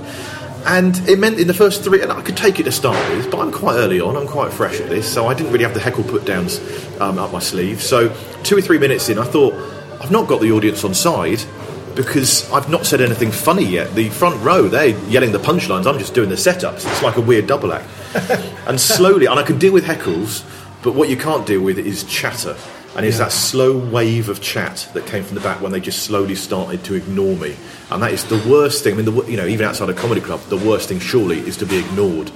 And 0.66 0.98
it 1.10 1.18
meant 1.18 1.40
in 1.40 1.48
the 1.48 1.54
first 1.54 1.84
three, 1.84 2.02
and 2.02 2.12
I 2.12 2.22
could 2.22 2.38
take 2.38 2.60
it 2.60 2.64
to 2.64 2.72
start 2.72 2.98
with, 3.10 3.32
but 3.32 3.40
I'm 3.40 3.52
quite 3.52 3.76
early 3.76 4.02
on. 4.02 4.16
I'm 4.16 4.28
quite 4.28 4.52
fresh 4.52 4.80
at 4.80 4.90
this, 4.90 5.12
so 5.12 5.28
I 5.28 5.34
didn't 5.34 5.52
really 5.52 5.64
have 5.64 5.74
the 5.74 5.80
heckle 5.80 6.04
put 6.04 6.26
downs 6.26 6.60
um, 7.00 7.18
up 7.18 7.32
my 7.32 7.40
sleeve. 7.40 7.82
So 7.82 8.14
two 8.44 8.58
or 8.58 8.62
three 8.62 8.78
minutes 8.78 9.10
in, 9.10 9.18
I 9.18 9.26
thought 9.26 9.54
I've 10.02 10.12
not 10.12 10.28
got 10.28 10.42
the 10.42 10.52
audience 10.52 10.84
on 10.84 10.94
side 10.94 11.40
because 11.96 12.50
I've 12.52 12.70
not 12.70 12.86
said 12.86 13.02
anything 13.02 13.32
funny 13.32 13.66
yet. 13.66 13.94
The 13.96 14.10
front 14.10 14.42
row, 14.42 14.68
they're 14.68 14.98
yelling 15.10 15.32
the 15.32 15.40
punchlines. 15.40 15.86
I'm 15.86 16.00
just 16.00 16.14
doing 16.14 16.30
the 16.30 16.36
setups. 16.36 16.86
It's 16.90 17.04
like 17.04 17.18
a 17.18 17.22
weird 17.22 17.48
double 17.48 17.74
act. 17.74 17.90
and 18.68 18.80
slowly, 18.80 19.26
and 19.26 19.40
I 19.40 19.44
can 19.44 19.58
deal 19.58 19.74
with 19.74 19.86
heckles, 19.86 20.44
but 20.84 20.94
what 20.94 21.10
you 21.10 21.18
can't 21.18 21.46
deal 21.46 21.62
with 21.62 21.78
is 21.78 22.04
chatter. 22.04 22.56
And 22.96 23.06
it's 23.06 23.20
that 23.20 23.32
slow 23.32 23.78
wave 23.78 24.30
of 24.30 24.42
chat 24.42 24.90
that 24.94 25.06
came 25.06 25.24
from 25.24 25.36
the 25.36 25.42
back 25.42 25.62
when 25.62 25.72
they 25.72 25.80
just 25.80 26.04
slowly 26.04 26.36
started 26.36 26.84
to 26.86 26.96
ignore 26.96 27.36
me. 27.38 27.56
And 27.92 28.02
that 28.04 28.12
is 28.12 28.26
the 28.26 28.44
worst 28.50 28.84
thing. 28.84 28.94
I 28.94 28.98
mean, 29.02 29.06
the, 29.06 29.26
you 29.26 29.38
know, 29.38 29.46
even 29.46 29.66
outside 29.66 29.90
a 29.90 29.94
comedy 29.94 30.22
club, 30.22 30.42
the 30.50 30.58
worst 30.58 30.90
thing 30.90 31.00
surely 31.00 31.40
is 31.40 31.56
to 31.58 31.66
be 31.66 31.78
ignored. 31.78 32.32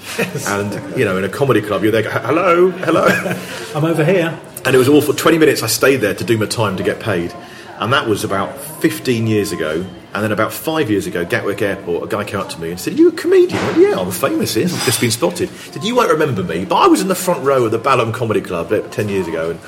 And, 0.47 0.97
you 0.97 1.05
know, 1.05 1.17
in 1.17 1.23
a 1.23 1.29
comedy 1.29 1.61
club, 1.61 1.83
you're 1.83 1.91
there, 1.91 2.03
go, 2.03 2.11
hello, 2.11 2.69
hello. 2.69 3.05
I'm 3.75 3.83
over 3.83 4.05
here. 4.05 4.39
And 4.65 4.75
it 4.75 4.77
was 4.77 4.87
awful. 4.87 5.13
20 5.13 5.37
minutes 5.37 5.63
I 5.63 5.67
stayed 5.67 5.97
there 5.97 6.13
to 6.13 6.23
do 6.23 6.37
my 6.37 6.45
time 6.45 6.77
to 6.77 6.83
get 6.83 6.99
paid. 6.99 7.33
And 7.79 7.91
that 7.91 8.07
was 8.07 8.23
about 8.23 8.57
15 8.57 9.27
years 9.27 9.51
ago. 9.51 9.85
And 10.13 10.23
then 10.23 10.31
about 10.31 10.53
five 10.53 10.91
years 10.91 11.07
ago, 11.07 11.25
Gatwick 11.25 11.61
Airport, 11.61 12.03
a 12.03 12.07
guy 12.07 12.23
came 12.23 12.39
up 12.39 12.49
to 12.49 12.61
me 12.61 12.69
and 12.69 12.79
said, 12.79 12.93
Are 12.93 12.97
you 12.97 13.09
a 13.09 13.11
comedian? 13.11 13.61
Went, 13.65 13.77
yeah, 13.79 13.99
I'm 13.99 14.11
famous 14.11 14.53
here. 14.53 14.65
I've 14.65 14.85
just 14.85 15.01
been 15.01 15.11
spotted. 15.11 15.49
He 15.49 15.71
said, 15.71 15.83
You 15.83 15.95
won't 15.95 16.11
remember 16.11 16.43
me, 16.43 16.65
but 16.65 16.75
I 16.75 16.87
was 16.87 17.01
in 17.01 17.07
the 17.07 17.15
front 17.15 17.43
row 17.43 17.65
of 17.65 17.71
the 17.71 17.79
Balham 17.79 18.13
Comedy 18.13 18.41
Club 18.41 18.71
uh, 18.71 18.87
10 18.89 19.09
years 19.09 19.27
ago. 19.27 19.51
And 19.51 19.59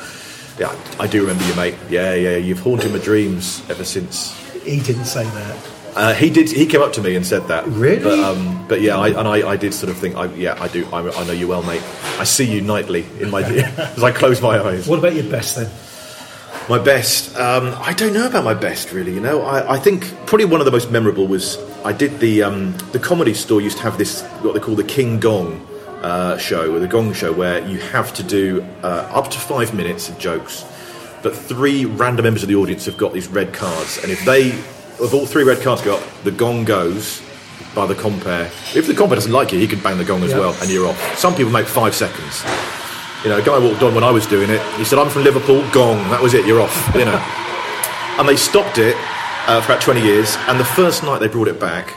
yeah, 0.60 0.76
I 1.00 1.08
do 1.08 1.22
remember 1.22 1.46
you, 1.46 1.56
mate. 1.56 1.76
Yeah, 1.90 2.14
yeah, 2.14 2.38
you've 2.38 2.60
haunted 2.60 2.92
my 2.92 3.00
dreams 3.00 3.62
ever 3.70 3.84
since. 3.84 4.34
He 4.64 4.80
didn't 4.80 5.06
say 5.06 5.24
that. 5.24 5.72
Uh, 5.96 6.14
he 6.14 6.30
did. 6.30 6.52
He 6.52 6.66
came 6.66 6.82
up 6.82 6.94
to 6.94 7.02
me 7.02 7.16
and 7.16 7.26
said 7.26 7.48
that. 7.48 7.66
Really? 7.68 8.04
But, 8.04 8.20
um, 8.20 8.66
but 8.68 8.82
yeah, 8.82 8.98
I, 8.98 9.08
and 9.10 9.28
I, 9.28 9.50
I 9.50 9.56
did 9.58 9.74
sort 9.74 9.90
of 9.90 9.98
think, 9.98 10.16
I, 10.16 10.26
yeah, 10.34 10.62
I 10.62 10.68
do. 10.68 10.86
I, 10.92 11.10
I 11.10 11.26
know 11.26 11.34
you 11.34 11.48
well, 11.48 11.64
mate. 11.64 11.84
I 12.20 12.26
see 12.26 12.46
you 12.46 12.62
nightly 12.62 13.06
in 13.20 13.30
my 13.30 13.42
as 13.44 14.04
I 14.04 14.12
close 14.12 14.42
my 14.42 14.60
eyes. 14.60 14.88
What 14.88 15.00
about 15.00 15.14
your 15.14 15.30
best 15.30 15.56
then? 15.56 15.72
My 16.68 16.84
best. 16.84 17.36
Um, 17.38 17.76
I 17.80 17.94
don't 17.94 18.14
know 18.14 18.28
about 18.28 18.44
my 18.44 18.54
best 18.54 18.92
really. 18.92 19.14
You 19.14 19.22
know, 19.22 19.44
I, 19.44 19.76
I 19.76 19.78
think 19.78 20.04
probably 20.26 20.46
one 20.46 20.60
of 20.62 20.66
the 20.66 20.72
most 20.72 20.90
memorable 20.90 21.28
was 21.28 21.58
I 21.84 21.94
did 21.94 22.20
the 22.20 22.44
um, 22.44 22.76
the 22.92 23.00
comedy 23.00 23.34
store 23.34 23.62
used 23.62 23.78
to 23.78 23.84
have 23.84 23.98
this 23.98 24.24
what 24.42 24.54
they 24.54 24.60
call 24.60 24.76
the 24.76 24.84
King 24.84 25.20
Gong 25.20 25.66
uh, 26.02 26.38
show 26.38 26.74
or 26.76 26.80
the 26.80 26.88
Gong 26.88 27.14
show 27.14 27.32
where 27.34 27.66
you 27.68 27.80
have 27.80 28.14
to 28.16 28.24
do 28.24 28.66
uh, 28.84 29.10
up 29.14 29.30
to 29.32 29.38
five 29.40 29.74
minutes 29.74 30.10
of 30.10 30.18
jokes, 30.20 30.66
but 31.24 31.36
three 31.36 31.86
random 31.86 32.24
members 32.24 32.44
of 32.44 32.50
the 32.50 32.56
audience 32.56 32.86
have 32.86 32.98
got 32.98 33.14
these 33.14 33.28
red 33.28 33.54
cards, 33.54 34.00
and 34.04 34.12
if 34.12 34.24
they 34.26 34.50
if 34.98 35.14
all 35.14 35.26
three 35.26 35.44
red 35.44 35.62
cards 35.62 35.82
go 35.82 35.96
up, 35.98 36.04
the 36.24 36.32
gong 36.32 36.64
goes 36.64 37.22
by 37.74 37.86
the 37.86 37.96
compare. 37.96 38.46
If 38.74 38.88
the 38.88 38.94
compare 38.94 39.16
doesn't 39.16 39.32
like 39.32 39.52
you, 39.52 39.60
he 39.60 39.68
can 39.68 39.80
bang 39.82 39.98
the 39.98 40.06
gong 40.06 40.24
as 40.24 40.32
Yeah. 40.32 40.40
well, 40.40 40.56
and 40.62 40.70
you're 40.70 40.88
off. 40.88 41.18
Some 41.18 41.36
people 41.36 41.52
make 41.52 41.68
five 41.68 41.94
seconds. 41.94 42.44
You 43.24 43.30
know, 43.32 43.38
a 43.40 43.42
guy 43.42 43.58
walked 43.60 43.82
on 43.84 43.94
when 43.96 44.04
I 44.04 44.12
was 44.12 44.26
doing 44.28 44.50
it. 44.50 44.62
He 44.78 44.86
said, 44.86 45.00
"I'm 45.00 45.10
from 45.10 45.24
Liverpool." 45.24 45.62
Gong. 45.72 45.98
That 46.12 46.22
was 46.22 46.34
it. 46.34 46.46
You're 46.46 46.62
off. 46.62 46.96
You 46.96 47.06
know. 47.06 47.18
and 48.20 48.30
they 48.30 48.36
stopped 48.38 48.78
it 48.78 48.96
uh, 49.48 49.60
for 49.62 49.74
about 49.74 49.82
20 49.82 50.02
years. 50.02 50.38
And 50.48 50.60
the 50.60 50.66
first 50.66 51.04
night 51.04 51.20
they 51.20 51.28
brought 51.28 51.48
it 51.48 51.60
back, 51.60 51.94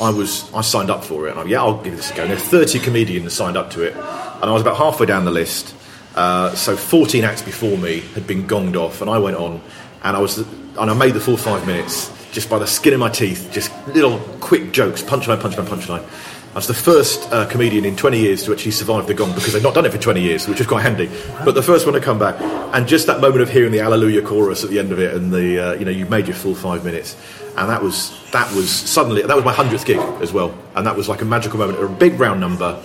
I 0.00 0.10
was 0.10 0.52
I 0.52 0.60
signed 0.60 0.90
up 0.90 1.04
for 1.04 1.26
it. 1.26 1.32
And 1.32 1.40
I, 1.40 1.44
yeah, 1.44 1.60
I'll 1.60 1.82
give 1.82 1.96
this 1.96 2.10
a 2.10 2.14
go. 2.14 2.22
And 2.22 2.30
there 2.30 2.38
were 2.38 2.42
30 2.42 2.80
comedians 2.80 3.32
signed 3.32 3.56
up 3.56 3.70
to 3.72 3.82
it, 3.82 3.94
and 3.94 4.44
I 4.44 4.52
was 4.52 4.62
about 4.62 4.76
halfway 4.76 5.06
down 5.06 5.24
the 5.24 5.30
list. 5.30 5.74
Uh, 6.14 6.54
so 6.54 6.76
14 6.76 7.24
acts 7.24 7.42
before 7.42 7.76
me 7.78 8.00
had 8.14 8.26
been 8.26 8.46
gonged 8.46 8.76
off, 8.76 9.00
and 9.00 9.10
I 9.10 9.18
went 9.18 9.36
on, 9.36 9.60
and 10.02 10.16
I 10.16 10.20
was 10.20 10.38
and 10.38 10.78
I 10.78 10.94
made 10.94 11.14
the 11.14 11.20
full 11.20 11.36
five 11.36 11.66
minutes 11.66 12.12
just 12.32 12.50
by 12.50 12.58
the 12.58 12.66
skin 12.66 12.94
of 12.94 13.00
my 13.00 13.08
teeth, 13.08 13.48
just 13.52 13.72
little 13.88 14.18
quick 14.40 14.72
jokes, 14.72 15.02
punchline, 15.02 15.38
punchline, 15.38 15.66
punchline. 15.66 16.04
I 16.52 16.54
was 16.54 16.66
the 16.66 16.74
first 16.74 17.30
uh, 17.30 17.46
comedian 17.46 17.84
in 17.84 17.94
20 17.94 18.18
years 18.18 18.42
to 18.44 18.52
actually 18.52 18.70
survive 18.70 19.06
the 19.06 19.14
gong 19.14 19.32
because 19.34 19.52
they've 19.52 19.62
not 19.62 19.74
done 19.74 19.84
it 19.84 19.92
for 19.92 19.98
20 19.98 20.20
years, 20.22 20.48
which 20.48 20.60
is 20.60 20.66
quite 20.66 20.82
handy. 20.82 21.10
But 21.44 21.54
the 21.54 21.62
first 21.62 21.84
one 21.84 21.94
to 21.94 22.00
come 22.00 22.18
back, 22.18 22.40
and 22.74 22.88
just 22.88 23.06
that 23.06 23.20
moment 23.20 23.42
of 23.42 23.50
hearing 23.50 23.70
the 23.70 23.80
Alleluia 23.80 24.22
chorus 24.22 24.64
at 24.64 24.70
the 24.70 24.78
end 24.78 24.90
of 24.90 24.98
it, 24.98 25.14
and 25.14 25.30
the 25.30 25.58
uh, 25.60 25.72
you 25.74 25.84
know 25.84 25.90
you've 25.90 26.10
made 26.10 26.26
your 26.26 26.36
full 26.36 26.54
five 26.54 26.84
minutes, 26.84 27.16
and 27.56 27.68
that 27.68 27.82
was 27.82 28.18
that 28.32 28.50
was 28.54 28.70
suddenly 28.70 29.22
that 29.22 29.36
was 29.36 29.44
my 29.44 29.52
hundredth 29.52 29.84
gig 29.84 29.98
as 30.22 30.32
well, 30.32 30.56
and 30.74 30.86
that 30.86 30.96
was 30.96 31.08
like 31.08 31.20
a 31.20 31.26
magical 31.26 31.58
moment, 31.58 31.82
a 31.82 31.86
big 31.86 32.18
round 32.18 32.40
number, 32.40 32.82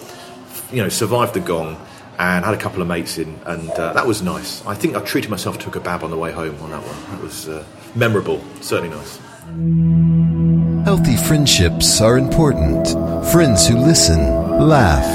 you 0.72 0.84
know, 0.84 0.90
survived 0.90 1.34
the 1.34 1.40
gong. 1.40 1.78
And 2.20 2.46
had 2.46 2.54
a 2.54 2.58
couple 2.58 2.80
of 2.80 2.88
mates 2.88 3.18
in, 3.18 3.40
and 3.48 3.72
uh, 3.72 3.92
that 3.94 4.06
was 4.06 4.22
nice. 4.22 4.64
I 4.68 4.76
think 4.76 4.96
I 4.96 5.02
treated 5.02 5.32
myself 5.32 5.58
to 5.58 5.70
a 5.70 5.72
kebab 5.72 6.04
on 6.04 6.12
the 6.12 6.18
way 6.18 6.32
home 6.32 6.62
on 6.62 6.70
that 6.70 6.84
one. 6.84 7.12
That 7.12 7.24
was 7.24 7.50
uh, 7.50 7.66
memorable, 7.96 8.40
certainly 8.62 8.96
nice. 8.96 10.53
Healthy 10.86 11.16
friendships 11.16 12.02
are 12.02 12.18
important. 12.18 12.86
Friends 13.32 13.66
who 13.66 13.78
listen, 13.78 14.20
laugh, 14.60 15.08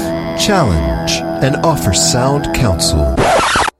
challenge, 0.43 1.11
and 1.43 1.57
offer 1.57 1.93
sound 1.93 2.55
counsel. 2.55 3.15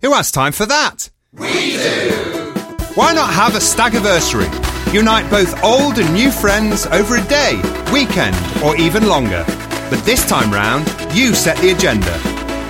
Who 0.03 0.13
has 0.13 0.31
time 0.31 0.51
for 0.51 0.67
that? 0.67 1.09
We 1.33 1.77
do! 1.77 2.53
Why 2.93 3.11
not 3.13 3.33
have 3.33 3.55
a 3.55 3.57
staggiversary? 3.57 4.47
Unite 4.93 5.31
both 5.31 5.63
old 5.63 5.97
and 5.97 6.13
new 6.13 6.29
friends 6.29 6.85
over 6.85 7.15
a 7.15 7.23
day, 7.23 7.59
weekend, 7.91 8.35
or 8.63 8.77
even 8.77 9.07
longer. 9.07 9.43
But 9.89 10.05
this 10.05 10.23
time 10.27 10.51
round, 10.51 10.87
you 11.11 11.33
set 11.33 11.57
the 11.57 11.71
agenda. 11.71 12.13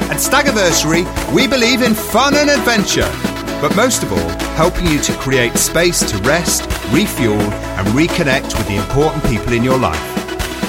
At 0.10 0.18
Staggiversary, 0.18 1.04
we 1.34 1.46
believe 1.46 1.82
in 1.82 1.94
fun 1.94 2.36
and 2.36 2.50
adventure, 2.50 3.12
but 3.60 3.76
most 3.76 4.02
of 4.02 4.14
all, 4.14 4.30
helping 4.56 4.88
you 4.88 5.00
to 5.00 5.12
create 5.18 5.58
space 5.58 6.00
to 6.10 6.18
rest, 6.20 6.64
refuel, 6.92 7.40
and 7.78 7.88
reconnect 7.90 8.58
with 8.58 8.68
the 8.68 8.76
important 8.76 9.24
people 9.26 9.54
in 9.54 9.64
your 9.64 9.78
life. 9.78 10.00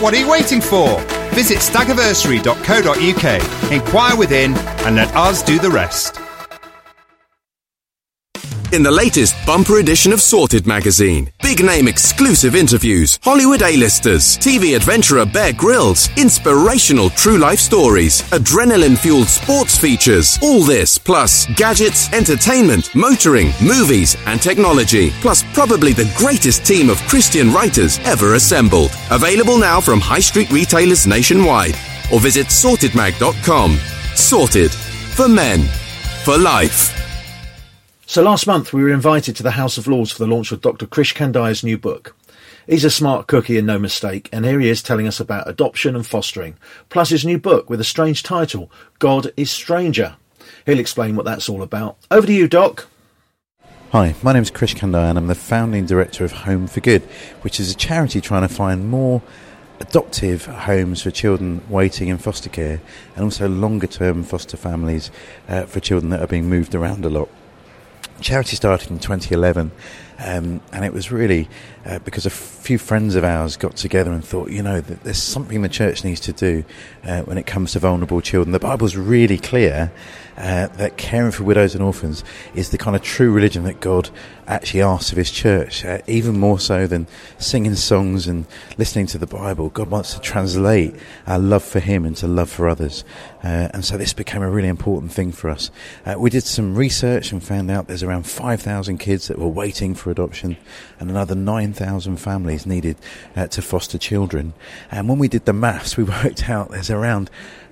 What 0.01 0.15
are 0.15 0.19
you 0.19 0.29
waiting 0.29 0.61
for? 0.61 1.01
Visit 1.33 1.59
stagversary.co.uk, 1.59 3.73
inquire 3.73 4.17
within, 4.17 4.55
and 4.85 4.97
let 4.97 5.15
us 5.15 5.43
do 5.43 5.59
the 5.59 5.71
rest. 5.71 6.20
In 8.73 8.85
the 8.85 8.91
latest 8.91 9.35
bumper 9.45 9.79
edition 9.79 10.13
of 10.13 10.21
Sorted 10.21 10.65
magazine, 10.65 11.29
big 11.43 11.65
name 11.65 11.89
exclusive 11.89 12.55
interviews, 12.55 13.19
Hollywood 13.21 13.63
A-listers, 13.63 14.39
TV 14.39 14.77
adventurer 14.77 15.27
Bear 15.27 15.53
Grylls, 15.53 16.09
inspirational 16.17 17.11
true 17.11 17.37
life 17.37 17.59
stories, 17.59 18.23
adrenaline 18.31 18.97
fueled 18.97 19.27
sports 19.27 19.77
features, 19.77 20.39
all 20.41 20.63
this 20.63 20.99
plus 20.99 21.47
gadgets, 21.57 22.13
entertainment, 22.13 22.95
motoring, 22.95 23.51
movies, 23.61 24.17
and 24.27 24.41
technology, 24.41 25.11
plus 25.21 25.43
probably 25.53 25.93
the 25.93 26.09
greatest 26.17 26.65
team 26.65 26.91
of 26.91 26.99
Christian 27.09 27.53
writers 27.53 27.99
ever 28.05 28.35
assembled. 28.35 28.93
Available 29.11 29.59
now 29.59 29.81
from 29.81 29.99
high 29.99 30.21
street 30.21 30.51
retailers 30.53 31.09
nationwide 31.09 31.75
or 32.13 32.21
visit 32.21 32.47
sortedmag.com. 32.47 33.79
Sorted 34.15 34.71
for 34.71 35.27
men, 35.27 35.63
for 36.25 36.39
life. 36.39 36.97
So 38.11 38.25
last 38.25 38.45
month 38.45 38.73
we 38.73 38.83
were 38.83 38.91
invited 38.91 39.37
to 39.37 39.45
the 39.45 39.53
House 39.53 39.79
of 39.79 39.87
Lords 39.87 40.11
for 40.11 40.19
the 40.19 40.27
launch 40.27 40.51
of 40.51 40.61
Dr. 40.61 40.85
Krish 40.85 41.15
Kandiah's 41.15 41.63
new 41.63 41.79
book. 41.79 42.17
He's 42.67 42.85
a 42.85 42.91
smart 42.91 43.29
cookie 43.29 43.57
and 43.57 43.69
no 43.69 43.79
mistake, 43.79 44.29
and 44.33 44.45
here 44.45 44.59
he 44.59 44.69
is 44.69 44.83
telling 44.83 45.07
us 45.07 45.21
about 45.21 45.49
adoption 45.49 45.95
and 45.95 46.05
fostering, 46.05 46.57
plus 46.89 47.11
his 47.11 47.25
new 47.25 47.39
book 47.39 47.71
with 47.71 47.81
a 47.81 47.85
strange 47.85 48.25
title, 48.25 48.69
God 48.99 49.33
is 49.37 49.53
Stranger. 49.53 50.17
He'll 50.67 50.81
explain 50.81 51.15
what 51.15 51.25
that's 51.25 51.49
all 51.49 51.63
about. 51.63 51.99
Over 52.11 52.27
to 52.27 52.33
you, 52.33 52.49
Doc. 52.49 52.89
Hi, 53.93 54.17
my 54.25 54.33
name 54.33 54.43
is 54.43 54.51
Krish 54.51 54.75
Kandiah 54.75 55.11
and 55.11 55.17
I'm 55.17 55.29
the 55.29 55.37
founding 55.37 55.87
director 55.87 56.25
of 56.25 56.33
Home 56.33 56.67
for 56.67 56.81
Good, 56.81 57.03
which 57.43 57.61
is 57.61 57.71
a 57.71 57.77
charity 57.77 58.21
trying 58.21 58.43
to 58.43 58.53
find 58.53 58.91
more 58.91 59.23
adoptive 59.79 60.47
homes 60.47 61.03
for 61.03 61.13
children 61.13 61.63
waiting 61.69 62.09
in 62.09 62.19
foster 62.19 62.51
care 62.51 62.81
and 63.15 63.23
also 63.23 63.49
longer 63.49 63.87
term 63.87 64.25
foster 64.25 64.57
families 64.57 65.13
uh, 65.49 65.63
for 65.63 65.79
children 65.79 66.11
that 66.11 66.21
are 66.21 66.27
being 66.27 66.49
moved 66.49 66.75
around 66.75 67.05
a 67.05 67.09
lot 67.09 67.29
charity 68.21 68.57
started 68.57 68.91
in 68.91 68.99
2011 68.99 69.73
um, 70.23 70.61
and 70.73 70.85
it 70.85 70.93
was 70.93 71.11
really 71.11 71.49
uh, 71.87 71.99
because 72.01 72.27
a 72.27 72.31
few 72.31 72.77
friends 72.77 73.15
of 73.15 73.25
ours 73.25 73.57
got 73.57 73.77
together 73.77 74.13
and 74.13 74.23
thought, 74.23 74.51
you 74.51 74.63
know, 74.63 74.81
that 74.81 75.03
there's 75.03 75.23
something 75.23 75.63
the 75.63 75.69
church 75.69 76.05
needs 76.05 76.21
to 76.21 76.33
do 76.33 76.63
uh, 77.05 77.23
when 77.23 77.39
it 77.39 77.47
comes 77.47 77.73
to 77.73 77.79
vulnerable 77.79 78.21
children. 78.21 78.53
The 78.53 78.59
Bible's 78.59 78.97
really 78.97 79.39
clear 79.39 79.91
uh, 80.37 80.69
that 80.69 80.97
caring 80.97 81.33
for 81.33 81.45
widows 81.45 81.75
and 81.75 81.83
orphans 81.83 82.25
is 82.55 82.71
the 82.71 82.79
kind 82.79 82.97
of 82.97 83.03
true 83.03 83.31
religion 83.33 83.65
that 83.65 83.81
God 83.81 84.11
actually 84.47 84.83
asks 84.83 85.13
of 85.13 85.19
His 85.19 85.31
church, 85.31 85.85
uh, 85.85 85.99
even 86.07 86.39
more 86.39 86.59
so 86.59 86.87
than 86.87 87.07
singing 87.39 87.75
songs 87.75 88.27
and 88.27 88.47
listening 88.77 89.07
to 89.09 89.19
the 89.19 89.27
Bible. 89.27 89.69
God 89.71 89.91
wants 89.91 90.15
to 90.15 90.21
translate 90.21 90.95
our 91.27 91.39
love 91.39 91.63
for 91.63 91.81
Him 91.81 92.05
into 92.05 92.27
love 92.27 92.51
for 92.51 92.69
others. 92.69 93.05
Uh, 93.43 93.69
and 93.73 93.85
so 93.85 93.97
this 93.97 94.13
became 94.13 94.43
a 94.43 94.51
really 94.51 94.69
important 94.69 95.13
thing 95.13 95.33
for 95.33 95.51
us. 95.51 95.71
Uh, 96.05 96.17
we 96.19 96.31
did 96.31 96.45
some 96.45 96.75
research 96.75 97.33
and 97.33 97.43
found 97.43 97.71
out 97.71 97.87
there's 97.87 98.03
around 98.03 98.25
5,000 98.25 98.99
kids 98.99 99.29
that 99.29 99.39
were 99.39 99.49
waiting 99.49 99.95
for 99.95 100.10
adoption 100.11 100.57
and 100.99 101.11
another 101.11 101.35
9,000 101.35 102.17
families 102.17 102.67
needed 102.67 102.97
uh, 103.37 103.47
to 103.49 103.63
foster 103.63 103.99
children. 103.99 104.55
And 104.91 105.09
when 105.09 105.19
we 105.19 105.29
did 105.29 105.45
the 105.45 105.53
maths, 105.53 105.97
we 105.97 106.05
worked 106.25 106.49
out 106.49 106.71
there's 106.71 106.91
around 106.91 107.31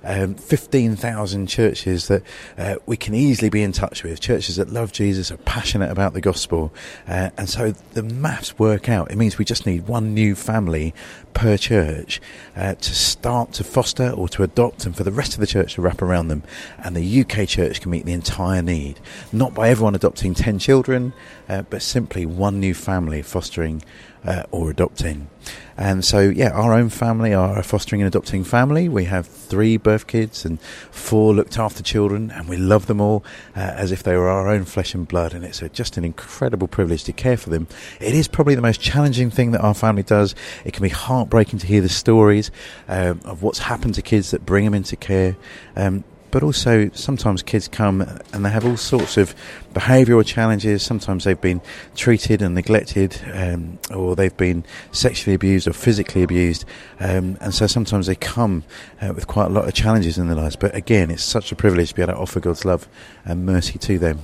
um, 0.09 0.33
15,000 0.33 1.45
churches 1.45 2.07
that 2.07 2.23
uh, 2.57 2.75
we 2.87 2.97
can 2.97 3.13
easily 3.13 3.49
be 3.49 3.61
in 3.61 3.71
touch 3.71 4.03
with, 4.03 4.19
churches 4.19 4.55
that 4.55 4.69
love 4.69 4.91
Jesus, 4.91 5.31
are 5.31 5.37
passionate 5.37 5.91
about 5.91 6.13
the 6.13 6.19
gospel. 6.19 6.73
Uh, 7.07 7.29
and 7.37 7.47
so 7.47 7.71
the 7.93 8.01
maths 8.01 8.57
work 8.57 8.89
out. 8.89 9.11
It 9.11 9.17
means 9.17 9.37
we 9.37 9.45
just 9.45 9.67
need 9.67 9.87
one 9.87 10.15
new 10.15 10.33
family 10.33 10.95
per 11.35 11.57
church 11.57 12.19
uh, 12.55 12.73
to 12.73 12.95
start 12.95 13.53
to 13.53 13.63
foster 13.63 14.09
or 14.09 14.27
to 14.29 14.41
adopt 14.41 14.87
and 14.87 14.97
for 14.97 15.03
the 15.03 15.11
rest 15.11 15.35
of 15.35 15.41
the 15.41 15.47
church 15.47 15.75
to 15.75 15.81
wrap 15.81 16.01
around 16.01 16.29
them. 16.29 16.41
And 16.83 16.95
the 16.95 17.21
UK 17.21 17.47
church 17.47 17.79
can 17.79 17.91
meet 17.91 18.05
the 18.05 18.13
entire 18.13 18.63
need, 18.63 18.99
not 19.31 19.53
by 19.53 19.69
everyone 19.69 19.93
adopting 19.93 20.33
10 20.33 20.57
children, 20.57 21.13
uh, 21.47 21.61
but 21.61 21.83
simply 21.83 22.25
one 22.25 22.59
new 22.59 22.73
family 22.73 23.21
fostering 23.21 23.83
uh, 24.25 24.43
or 24.49 24.71
adopting. 24.71 25.29
And 25.79 26.03
so, 26.03 26.19
yeah, 26.19 26.49
our 26.49 26.73
own 26.73 26.89
family 26.89 27.33
are 27.33 27.57
a 27.57 27.63
fostering 27.63 28.01
and 28.01 28.07
adopting 28.07 28.43
family. 28.43 28.89
We 28.89 29.05
have 29.05 29.25
three 29.25 29.77
birth 29.77 30.07
kids 30.07 30.43
and 30.43 30.59
four 30.91 31.33
looked 31.33 31.57
after 31.57 31.81
children, 31.81 32.31
and 32.31 32.49
we 32.49 32.57
love 32.57 32.87
them 32.87 32.99
all 32.99 33.23
uh, 33.55 33.61
as 33.61 33.93
if 33.93 34.03
they 34.03 34.17
were 34.17 34.27
our 34.27 34.49
own 34.49 34.65
flesh 34.65 34.93
and 34.93 35.07
blood. 35.07 35.33
And 35.33 35.45
it's 35.45 35.61
a, 35.61 35.69
just 35.69 35.95
an 35.95 36.03
incredible 36.03 36.67
privilege 36.67 37.05
to 37.05 37.13
care 37.13 37.37
for 37.37 37.49
them. 37.49 37.65
It 38.01 38.13
is 38.13 38.27
probably 38.27 38.55
the 38.55 38.61
most 38.61 38.81
challenging 38.81 39.29
thing 39.29 39.51
that 39.51 39.61
our 39.61 39.73
family 39.73 40.03
does. 40.03 40.35
It 40.65 40.73
can 40.73 40.83
be 40.83 40.89
heartbreaking 40.89 41.59
to 41.59 41.67
hear 41.67 41.79
the 41.79 41.87
stories 41.87 42.51
um, 42.89 43.21
of 43.23 43.41
what's 43.41 43.59
happened 43.59 43.95
to 43.95 44.01
kids 44.01 44.31
that 44.31 44.45
bring 44.45 44.65
them 44.65 44.73
into 44.73 44.97
care. 44.97 45.37
Um, 45.77 46.03
but 46.31 46.43
also 46.43 46.89
sometimes 46.93 47.41
kids 47.41 47.67
come 47.67 48.01
and 48.33 48.45
they 48.45 48.49
have 48.49 48.65
all 48.65 48.77
sorts 48.77 49.17
of 49.17 49.35
behavioural 49.73 50.25
challenges. 50.25 50.83
Sometimes 50.83 51.23
they've 51.23 51.39
been 51.39 51.61
treated 51.95 52.41
and 52.41 52.55
neglected, 52.55 53.19
um, 53.33 53.79
or 53.93 54.15
they've 54.15 54.35
been 54.35 54.63
sexually 54.91 55.35
abused 55.35 55.67
or 55.67 55.73
physically 55.73 56.23
abused, 56.23 56.65
um, 56.99 57.37
and 57.41 57.53
so 57.53 57.67
sometimes 57.67 58.07
they 58.07 58.15
come 58.15 58.63
uh, 59.01 59.13
with 59.13 59.27
quite 59.27 59.45
a 59.45 59.53
lot 59.53 59.67
of 59.67 59.73
challenges 59.73 60.17
in 60.17 60.27
their 60.27 60.35
lives. 60.35 60.55
But 60.55 60.75
again, 60.75 61.11
it's 61.11 61.23
such 61.23 61.51
a 61.51 61.55
privilege 61.55 61.89
to 61.89 61.95
be 61.95 62.01
able 62.01 62.13
to 62.13 62.19
offer 62.19 62.39
God's 62.39 62.65
love 62.65 62.87
and 63.25 63.45
mercy 63.45 63.77
to 63.79 63.99
them. 63.99 64.19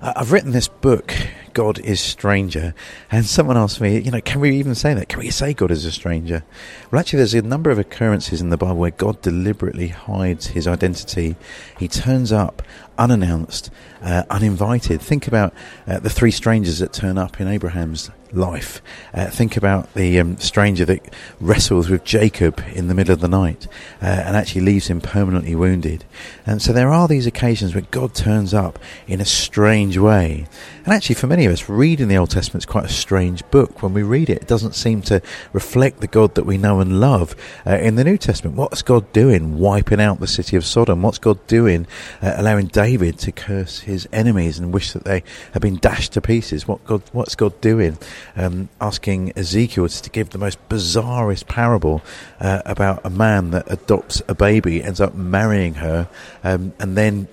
I've 0.00 0.32
written 0.32 0.50
this 0.50 0.66
book, 0.66 1.14
God 1.52 1.78
is 1.80 2.00
Stranger, 2.00 2.74
and 3.10 3.24
someone 3.26 3.56
asked 3.56 3.80
me, 3.80 3.98
you 3.98 4.10
know, 4.10 4.20
can 4.20 4.40
we 4.40 4.56
even 4.56 4.74
say 4.74 4.94
that? 4.94 5.08
Can 5.08 5.20
we 5.20 5.30
say 5.30 5.52
God 5.54 5.70
is 5.70 5.84
a 5.84 5.92
stranger? 5.92 6.44
Well, 6.90 7.00
actually, 7.00 7.18
there's 7.18 7.34
a 7.34 7.42
number 7.42 7.70
of 7.70 7.78
occurrences 7.78 8.40
in 8.40 8.50
the 8.50 8.56
Bible 8.56 8.76
where 8.76 8.90
God 8.90 9.20
deliberately 9.22 9.88
hides 9.88 10.48
his 10.48 10.66
identity. 10.66 11.36
He 11.78 11.88
turns 11.88 12.32
up 12.32 12.62
unannounced, 12.98 13.70
uh, 14.02 14.24
uninvited. 14.30 15.00
Think 15.00 15.26
about 15.26 15.54
uh, 15.86 15.98
the 15.98 16.10
three 16.10 16.30
strangers 16.30 16.78
that 16.78 16.92
turn 16.92 17.18
up 17.18 17.40
in 17.40 17.48
Abraham's 17.48 18.10
life. 18.32 18.80
Uh, 19.12 19.26
think 19.26 19.56
about 19.56 19.92
the 19.94 20.18
um, 20.18 20.36
stranger 20.38 20.84
that 20.84 21.14
wrestles 21.40 21.90
with 21.90 22.04
Jacob 22.04 22.62
in 22.72 22.88
the 22.88 22.94
middle 22.94 23.12
of 23.12 23.20
the 23.20 23.28
night 23.28 23.66
uh, 24.00 24.06
and 24.06 24.36
actually 24.36 24.62
leaves 24.62 24.88
him 24.88 25.00
permanently 25.00 25.54
wounded. 25.54 26.04
And 26.46 26.62
so 26.62 26.72
there 26.72 26.90
are 26.90 27.08
these 27.08 27.26
occasions 27.26 27.74
where 27.74 27.86
God 27.90 28.14
turns 28.14 28.54
up 28.54 28.78
in 29.06 29.20
a 29.20 29.26
strange 29.26 29.98
way. 29.98 30.46
And 30.84 30.92
actually, 30.92 31.14
for 31.14 31.28
many 31.28 31.46
of 31.46 31.52
us, 31.52 31.68
reading 31.68 32.08
the 32.08 32.16
Old 32.16 32.30
Testament 32.30 32.62
is 32.62 32.66
quite 32.66 32.86
a 32.86 32.88
strange 32.88 33.48
book. 33.50 33.82
When 33.82 33.94
we 33.94 34.02
read 34.02 34.28
it, 34.28 34.42
it 34.42 34.48
doesn't 34.48 34.74
seem 34.74 35.00
to 35.02 35.22
reflect 35.52 36.00
the 36.00 36.08
God 36.08 36.34
that 36.34 36.44
we 36.44 36.58
know 36.58 36.80
and 36.80 36.98
love. 37.00 37.36
Uh, 37.64 37.76
in 37.76 37.94
the 37.94 38.02
New 38.02 38.18
Testament, 38.18 38.56
what's 38.56 38.82
God 38.82 39.12
doing? 39.12 39.60
Wiping 39.60 40.00
out 40.00 40.18
the 40.18 40.26
city 40.26 40.56
of 40.56 40.64
Sodom. 40.64 41.02
What's 41.02 41.18
God 41.18 41.46
doing? 41.46 41.86
Uh, 42.20 42.34
allowing 42.36 42.66
David 42.66 43.18
to 43.20 43.30
curse 43.30 43.80
his 43.80 44.08
enemies 44.12 44.58
and 44.58 44.74
wish 44.74 44.92
that 44.92 45.04
they 45.04 45.22
had 45.52 45.62
been 45.62 45.76
dashed 45.76 46.14
to 46.14 46.20
pieces. 46.20 46.66
What 46.66 46.84
God, 46.84 47.02
what's 47.12 47.36
God 47.36 47.60
doing? 47.60 47.96
Um, 48.34 48.68
asking 48.80 49.32
Ezekiel 49.36 49.88
to 49.88 50.10
give 50.10 50.30
the 50.30 50.38
most 50.38 50.58
bizarrest 50.68 51.46
parable 51.46 52.02
uh, 52.40 52.62
about 52.66 53.04
a 53.04 53.10
man 53.10 53.52
that 53.52 53.70
adopts 53.70 54.20
a 54.26 54.34
baby, 54.34 54.82
ends 54.82 55.00
up 55.00 55.14
marrying 55.14 55.74
her, 55.74 56.08
um, 56.42 56.72
and 56.78 56.96
then 56.96 57.28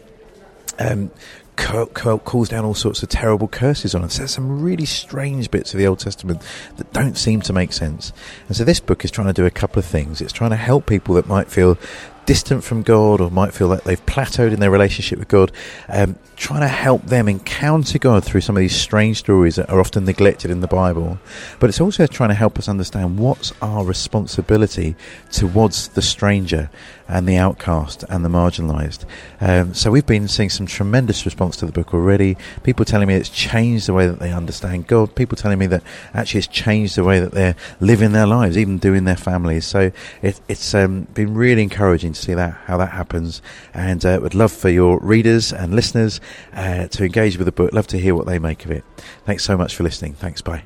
um, 0.80 1.12
calls 1.60 2.50
down 2.50 2.66
all 2.66 2.74
sorts 2.74 3.04
of 3.04 3.10
terrible 3.10 3.48
curses 3.48 3.94
on 3.94 4.04
us. 4.04 4.18
There's 4.18 4.32
some 4.32 4.62
really 4.62 4.86
strange 4.86 5.52
bits 5.52 5.74
of 5.74 5.78
the 5.78 5.88
Old 5.88 6.00
Testament 6.00 6.42
that 6.78 6.92
don't 6.94 7.18
seem 7.18 7.42
to 7.42 7.54
make 7.54 7.74
sense. 7.74 8.14
And 8.48 8.56
so 8.56 8.64
this 8.64 8.80
book 8.80 9.06
is 9.06 9.12
trying 9.12 9.28
to 9.28 9.34
do 9.34 9.46
a 9.46 9.52
couple 9.52 9.80
of 9.80 9.86
things. 9.86 10.22
It's 10.22 10.34
trying 10.34 10.52
to 10.52 10.56
help 10.56 10.86
people 10.86 11.16
that 11.16 11.28
might 11.28 11.50
feel 11.50 11.78
distant 12.26 12.64
from 12.64 12.84
God 12.84 13.22
or 13.22 13.30
might 13.32 13.54
feel 13.54 13.68
like 13.68 13.84
they've 13.84 14.06
plateaued 14.06 14.54
in 14.54 14.60
their 14.60 14.72
relationship 14.72 15.20
with 15.20 15.28
God, 15.28 15.52
um, 15.88 16.18
trying 16.36 16.62
to 16.62 16.68
help 16.68 17.04
them 17.04 17.28
encounter 17.28 18.00
God 18.00 18.24
through 18.24 18.42
some 18.42 18.56
of 18.56 18.62
these 18.62 18.76
strange 18.76 19.18
stories 19.18 19.56
that 19.56 19.70
are 19.70 19.80
often 19.80 20.06
neglected 20.06 20.50
in 20.50 20.62
the 20.62 20.68
Bible. 20.68 21.20
But 21.60 21.70
it's 21.70 21.82
also 21.82 22.08
trying 22.08 22.30
to 22.30 22.36
help 22.36 22.58
us 22.58 22.70
understand 22.70 23.20
what's 23.20 23.52
our 23.62 23.84
responsibility 23.84 24.96
towards 25.32 25.90
the 25.90 26.02
stranger 26.02 26.70
and 27.10 27.28
the 27.28 27.38
outcast 27.38 28.04
and 28.08 28.24
the 28.24 28.30
marginalised. 28.30 29.04
Um, 29.42 29.74
so 29.74 29.90
we've 29.90 30.06
been 30.06 30.28
seeing 30.28 30.50
some 30.50 30.68
tremendous 30.68 31.26
response 31.26 31.58
to 31.58 31.66
the 31.66 31.72
book 31.72 31.94
already. 31.94 32.38
People 32.62 32.86
telling 32.86 33.08
me 33.08 33.16
it's 33.16 33.30
changed 33.30 33.88
the 33.88 33.94
way 33.94 34.06
that 34.06 34.20
they 34.20 34.32
understand 34.32 34.86
God. 34.86 35.16
People 35.16 35.36
telling 35.36 35.58
me 35.58 35.66
that 35.68 35.82
actually 36.14 36.40
it's 36.40 36.48
changed 36.48 36.96
the 36.96 37.04
way 37.04 37.20
that 37.20 37.32
they're 37.32 37.56
living 37.80 38.12
their 38.12 38.28
lives, 38.28 38.58
even 38.58 38.78
doing 38.78 39.06
their 39.06 39.18
families. 39.18 39.66
So 39.66 39.92
it, 40.22 40.40
it's 40.48 40.74
um, 40.76 41.08
been 41.16 41.34
really 41.34 41.64
encouraging 41.64 42.09
to 42.14 42.22
see 42.22 42.34
that 42.34 42.54
how 42.66 42.78
that 42.78 42.92
happens, 42.92 43.42
and 43.74 44.04
uh, 44.06 44.20
would 44.22 44.36
love 44.36 44.52
for 44.52 44.70
your 44.70 45.00
readers 45.00 45.52
and 45.54 45.74
listeners 45.74 46.20
uh, 46.54 46.88
to 46.88 47.04
engage 47.04 47.38
with 47.38 47.46
the 47.46 47.52
book. 47.52 47.74
Love 47.74 47.88
to 47.88 48.00
hear 48.00 48.16
what 48.16 48.26
they 48.26 48.40
make 48.40 48.66
of 48.66 48.72
it. 48.72 48.84
Thanks 49.26 49.44
so 49.44 49.58
much 49.58 49.76
for 49.76 49.84
listening. 49.84 50.14
Thanks. 50.14 50.42
Bye. 50.42 50.64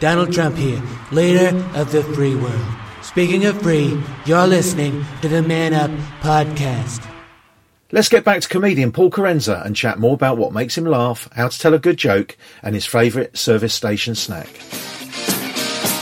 Donald 0.00 0.32
Trump 0.32 0.56
here, 0.56 0.82
leader 1.12 1.56
of 1.74 1.92
the 1.92 2.02
free 2.02 2.34
world. 2.34 2.66
Speaking 3.02 3.44
of 3.46 3.60
free, 3.60 4.00
you're 4.24 4.46
listening 4.46 5.04
to 5.20 5.28
the 5.28 5.42
Man 5.42 5.74
Up 5.74 5.90
Podcast. 6.20 7.06
Let's 7.92 8.08
get 8.08 8.24
back 8.24 8.40
to 8.40 8.48
comedian 8.48 8.92
Paul 8.92 9.10
Kerensa 9.10 9.64
and 9.66 9.74
chat 9.74 9.98
more 9.98 10.14
about 10.14 10.38
what 10.38 10.52
makes 10.52 10.78
him 10.78 10.84
laugh, 10.84 11.28
how 11.32 11.48
to 11.48 11.58
tell 11.58 11.74
a 11.74 11.78
good 11.78 11.96
joke, 11.96 12.36
and 12.62 12.74
his 12.74 12.86
favourite 12.86 13.36
service 13.36 13.74
station 13.74 14.14
snack. 14.14 14.46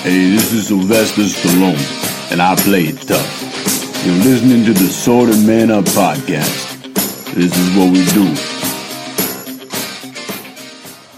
Hey, 0.05 0.31
this 0.31 0.53
is 0.53 0.69
Sylvester 0.69 1.23
Stallone. 1.23 2.31
and 2.31 2.43
I 2.43 2.57
play 2.57 2.83
it 2.83 3.01
tough. 3.09 3.78
You're 4.09 4.25
listening 4.25 4.65
to 4.65 4.73
the 4.73 4.89
Sword 4.89 5.29
Sorted 5.29 5.47
Man 5.47 5.71
Up 5.71 5.85
podcast. 5.85 6.83
This 7.35 7.55
is 7.55 7.77
what 7.77 7.93
we 7.93 8.03
do. 8.07 8.35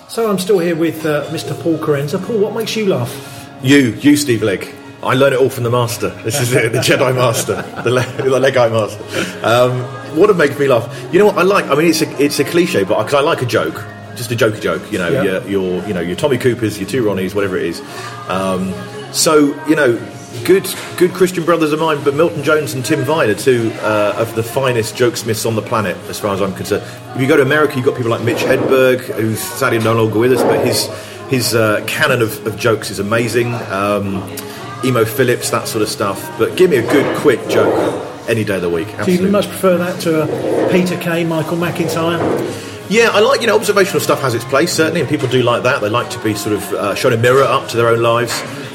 So 0.08 0.28
I'm 0.28 0.40
still 0.40 0.58
here 0.58 0.74
with 0.74 1.06
uh, 1.06 1.24
Mr. 1.26 1.56
Paul 1.62 1.78
Kerensa. 1.78 2.20
Paul, 2.20 2.40
what 2.40 2.52
makes 2.52 2.74
you 2.74 2.86
laugh? 2.86 3.48
You, 3.62 3.92
you, 4.00 4.16
Steve 4.16 4.42
Legg. 4.42 4.74
I 5.04 5.14
learn 5.14 5.32
it 5.32 5.38
all 5.38 5.48
from 5.50 5.62
the 5.62 5.70
master. 5.70 6.08
This 6.24 6.40
is 6.40 6.52
it, 6.52 6.72
the 6.72 6.78
Jedi 6.78 7.14
master, 7.14 7.62
the, 7.84 7.90
Le- 7.92 8.02
the 8.16 8.24
Legite 8.24 8.72
master. 8.72 9.46
Um, 9.46 9.82
what 10.18 10.26
would 10.26 10.36
make 10.36 10.58
me 10.58 10.66
laugh? 10.66 10.92
You 11.12 11.20
know 11.20 11.26
what 11.26 11.38
I 11.38 11.42
like? 11.42 11.66
I 11.66 11.76
mean, 11.76 11.86
it's 11.86 12.02
a, 12.02 12.20
it's 12.20 12.40
a 12.40 12.44
cliche, 12.44 12.82
but 12.82 12.98
because 13.04 13.14
I 13.14 13.20
like 13.20 13.40
a 13.40 13.46
joke, 13.46 13.84
just 14.16 14.32
a 14.32 14.34
jokey 14.34 14.60
joke. 14.60 14.90
You 14.90 14.98
know, 14.98 15.10
Yeah. 15.10 15.22
your, 15.22 15.46
your 15.48 15.86
you 15.86 15.94
know 15.94 16.00
your 16.00 16.16
Tommy 16.16 16.38
Coopers, 16.38 16.80
your 16.80 16.88
two 16.88 17.04
Ronnies, 17.04 17.36
whatever 17.36 17.56
it 17.56 17.66
is. 17.66 17.80
Um, 18.28 18.74
so 19.12 19.38
you 19.68 19.76
know, 19.76 19.96
good 20.44 20.68
good 20.96 21.12
Christian 21.12 21.44
brothers 21.44 21.72
of 21.72 21.80
mine, 21.80 22.02
but 22.04 22.14
Milton 22.14 22.42
Jones 22.42 22.74
and 22.74 22.84
Tim 22.84 23.02
Vine 23.02 23.30
are 23.30 23.34
two 23.34 23.70
uh, 23.76 24.14
of 24.16 24.34
the 24.34 24.42
finest 24.42 24.94
jokesmiths 24.94 25.46
on 25.46 25.54
the 25.54 25.62
planet, 25.62 25.96
as 26.08 26.18
far 26.18 26.34
as 26.34 26.42
I'm 26.42 26.54
concerned. 26.54 26.84
If 27.14 27.20
you 27.20 27.28
go 27.28 27.36
to 27.36 27.42
America, 27.42 27.76
you've 27.76 27.86
got 27.86 27.96
people 27.96 28.10
like 28.10 28.22
Mitch 28.22 28.38
Hedberg, 28.42 29.00
who's 29.00 29.40
sadly 29.40 29.78
no 29.78 29.94
longer 29.94 30.18
with 30.18 30.32
us, 30.32 30.42
but 30.42 30.64
his 30.66 30.88
his 31.28 31.54
uh, 31.54 31.84
canon 31.86 32.22
of, 32.22 32.46
of 32.46 32.58
jokes 32.58 32.90
is 32.90 32.98
amazing. 32.98 33.54
Um, 33.54 34.36
Emo 34.84 35.04
Philips, 35.04 35.50
that 35.50 35.68
sort 35.68 35.82
of 35.82 35.88
stuff. 35.88 36.26
But 36.38 36.56
give 36.56 36.70
me 36.70 36.78
a 36.78 36.82
good, 36.82 37.16
quick 37.18 37.46
joke 37.48 38.08
any 38.28 38.44
day 38.44 38.56
of 38.56 38.62
the 38.62 38.70
week. 38.70 38.88
Do 39.04 39.12
you 39.12 39.28
much 39.28 39.46
prefer 39.46 39.76
that 39.76 40.00
to 40.02 40.22
a 40.22 40.72
Peter 40.72 40.96
Kay, 40.98 41.24
Michael 41.24 41.58
McIntyre? 41.58 42.18
Yeah, 42.90 43.10
I 43.10 43.20
like 43.20 43.40
you 43.40 43.46
know 43.46 43.54
observational 43.54 44.00
stuff 44.00 44.20
has 44.20 44.34
its 44.34 44.44
place 44.44 44.72
certainly, 44.72 45.00
and 45.00 45.08
people 45.08 45.28
do 45.28 45.44
like 45.44 45.62
that. 45.62 45.80
They 45.80 45.88
like 45.88 46.10
to 46.10 46.18
be 46.24 46.34
sort 46.34 46.56
of 46.56 46.72
uh, 46.72 46.94
shown 46.96 47.12
a 47.12 47.16
mirror 47.16 47.44
up 47.44 47.68
to 47.68 47.76
their 47.76 47.86
own 47.86 48.02
lives. 48.02 48.32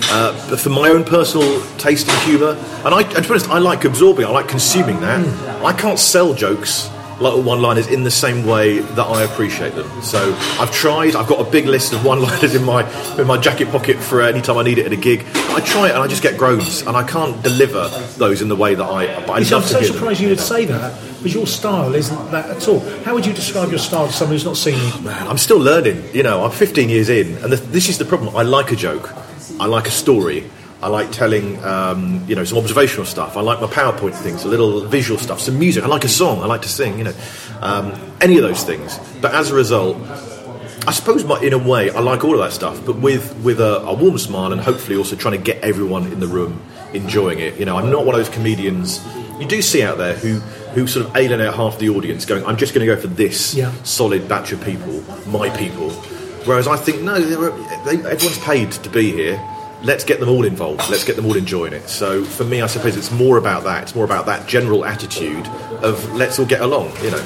Uh, 0.10 0.31
but 0.50 0.57
for 0.57 0.69
my 0.69 0.88
own 0.88 1.03
personal 1.03 1.62
taste 1.77 2.07
in 2.07 2.15
humour, 2.22 2.51
and 2.86 2.95
I, 2.95 3.03
to 3.03 3.22
be 3.22 3.27
honest, 3.27 3.50
I 3.50 3.57
like 3.57 3.84
absorbing. 3.84 4.25
I 4.25 4.29
like 4.29 4.48
consuming 4.48 5.01
that. 5.01 5.19
I 5.65 5.74
can't 5.74 6.00
sell 6.00 6.34
jokes 6.34 6.89
like 7.19 7.45
one-liners 7.45 7.88
in 7.88 8.03
the 8.03 8.12
same 8.12 8.45
way 8.45 8.79
that 8.79 9.03
I 9.03 9.24
appreciate 9.24 9.74
them. 9.75 9.89
So 10.01 10.34
I've 10.60 10.72
tried. 10.72 11.15
I've 11.15 11.27
got 11.27 11.45
a 11.45 11.50
big 11.50 11.65
list 11.65 11.93
of 11.93 12.05
one-liners 12.12 12.55
in 12.55 12.63
my 12.63 12.84
in 13.19 13.27
my 13.27 13.38
jacket 13.38 13.69
pocket 13.69 13.98
for 13.98 14.22
any 14.22 14.41
time 14.41 14.57
I 14.57 14.63
need 14.63 14.77
it 14.77 14.86
at 14.86 14.93
a 14.93 14.98
gig. 14.98 15.25
I 15.36 15.60
try 15.60 15.88
it 15.89 15.91
and 15.91 16.00
I 16.00 16.07
just 16.07 16.24
get 16.24 16.38
groans, 16.38 16.81
and 16.81 16.95
I 16.95 17.03
can't 17.03 17.41
deliver 17.43 17.89
those 18.17 18.41
in 18.41 18.48
the 18.48 18.55
way 18.55 18.75
that 18.75 18.86
I. 18.86 19.13
I 19.25 19.43
see, 19.43 19.55
I'm 19.55 19.62
love 19.62 19.65
so 19.65 19.74
to 19.74 19.79
hear 19.79 19.88
them. 19.88 19.98
surprised 19.98 20.22
you 20.22 20.29
would 20.29 20.39
say 20.39 20.65
that, 20.65 20.93
because 21.25 21.34
your 21.34 21.48
style 21.48 21.96
isn't 21.96 22.29
that 22.29 22.48
at 22.51 22.67
all. 22.67 22.79
How 23.03 23.15
would 23.15 23.25
you 23.25 23.34
describe 23.34 23.72
your 23.72 23.79
style 23.79 24.05
to 24.05 24.13
someone 24.13 24.36
who's 24.36 24.46
not 24.46 24.58
seen 24.58 24.75
you? 24.75 25.01
Man, 25.01 25.27
I'm 25.27 25.39
still 25.39 25.58
learning. 25.58 26.03
You 26.13 26.22
know, 26.22 26.44
I'm 26.46 26.51
15 26.51 26.88
years 26.88 27.10
in, 27.10 27.36
and 27.38 27.51
the, 27.51 27.55
this 27.55 27.89
is 27.89 27.98
the 27.98 28.05
problem. 28.05 28.36
I 28.36 28.44
like 28.44 28.72
a 28.72 28.75
joke. 28.75 29.12
I 29.60 29.65
like 29.65 29.88
a 29.88 29.91
story. 29.91 30.48
I 30.84 30.88
like 30.88 31.12
telling, 31.12 31.63
um, 31.63 32.24
you 32.27 32.36
know, 32.36 32.44
some 32.44 32.60
observational 32.60 33.08
stuff. 33.08 33.38
I 33.38 33.41
like 33.41 33.60
my 33.60 33.65
PowerPoint 33.65 34.13
things, 34.13 34.44
a 34.44 34.48
little 34.48 34.82
visual 34.82 35.20
stuff, 35.20 35.39
some 35.39 35.58
music. 35.58 35.84
I 35.84 35.88
like 35.88 36.03
a 36.03 36.10
song. 36.10 36.44
I 36.44 36.46
like 36.46 36.62
to 36.62 36.70
sing. 36.70 37.00
You 37.00 37.05
know, 37.05 37.15
um, 37.62 38.00
any 38.22 38.38
of 38.38 38.44
those 38.44 38.63
things. 38.63 39.00
But 39.20 39.34
as 39.34 39.50
a 39.50 39.55
result, 39.55 39.98
I 40.86 40.91
suppose, 40.91 41.24
my, 41.24 41.41
in 41.41 41.53
a 41.53 41.58
way, 41.58 41.89
I 41.89 42.01
like 42.01 42.24
all 42.24 42.36
of 42.36 42.39
that 42.41 42.51
stuff, 42.51 42.86
but 42.86 42.98
with 42.98 43.36
with 43.44 43.60
a, 43.60 43.77
a 43.77 43.96
warm 43.96 44.20
smile 44.20 44.51
and 44.51 44.62
hopefully 44.62 44.96
also 44.96 45.15
trying 45.15 45.39
to 45.39 45.44
get 45.44 45.63
everyone 45.63 46.12
in 46.12 46.20
the 46.20 46.27
room 46.27 46.62
enjoying 46.94 47.39
it. 47.39 47.58
You 47.58 47.65
know, 47.65 47.77
I'm 47.77 47.89
not 47.89 48.05
one 48.05 48.13
of 48.13 48.20
those 48.24 48.29
comedians 48.29 49.03
you 49.39 49.48
do 49.48 49.62
see 49.62 49.84
out 49.84 49.98
there 49.98 50.15
who 50.15 50.41
who 50.75 50.86
sort 50.86 51.08
of 51.08 51.15
alienate 51.15 51.53
half 51.53 51.79
the 51.79 51.89
audience, 51.89 52.25
going, 52.25 52.46
"I'm 52.46 52.58
just 52.58 52.74
going 52.75 52.86
to 52.88 52.94
go 52.96 53.00
for 53.01 53.08
this 53.08 53.55
Yeah. 53.55 53.72
solid 53.84 54.27
batch 54.27 54.51
of 54.51 54.63
people, 54.63 55.01
my 55.25 55.50
people." 55.50 55.89
Whereas 56.46 56.67
I 56.67 56.75
think, 56.75 57.01
no, 57.01 57.20
they 57.20 57.96
everyone's 57.96 58.38
paid 58.39 58.72
to 58.72 58.89
be 58.89 59.12
here. 59.12 59.41
Let's 59.84 60.03
get 60.03 60.20
them 60.20 60.29
all 60.29 60.46
involved. 60.46 60.89
Let's 60.89 61.03
get 61.03 61.15
them 61.15 61.25
all 61.25 61.36
enjoying 61.36 61.74
it. 61.74 61.89
So 61.89 62.24
for 62.24 62.44
me, 62.44 62.62
I 62.62 62.67
suppose 62.67 62.96
it's 62.96 63.12
more 63.12 63.38
about 63.38 63.63
that. 63.63 63.84
It's 63.84 63.96
more 63.96 64.05
about 64.05 64.25
that 64.27 64.48
general 64.48 64.86
attitude 64.86 65.48
of 65.82 66.13
let's 66.13 66.38
all 66.39 66.46
get 66.46 66.62
along. 66.62 66.91
You 67.03 67.12
know. 67.12 67.24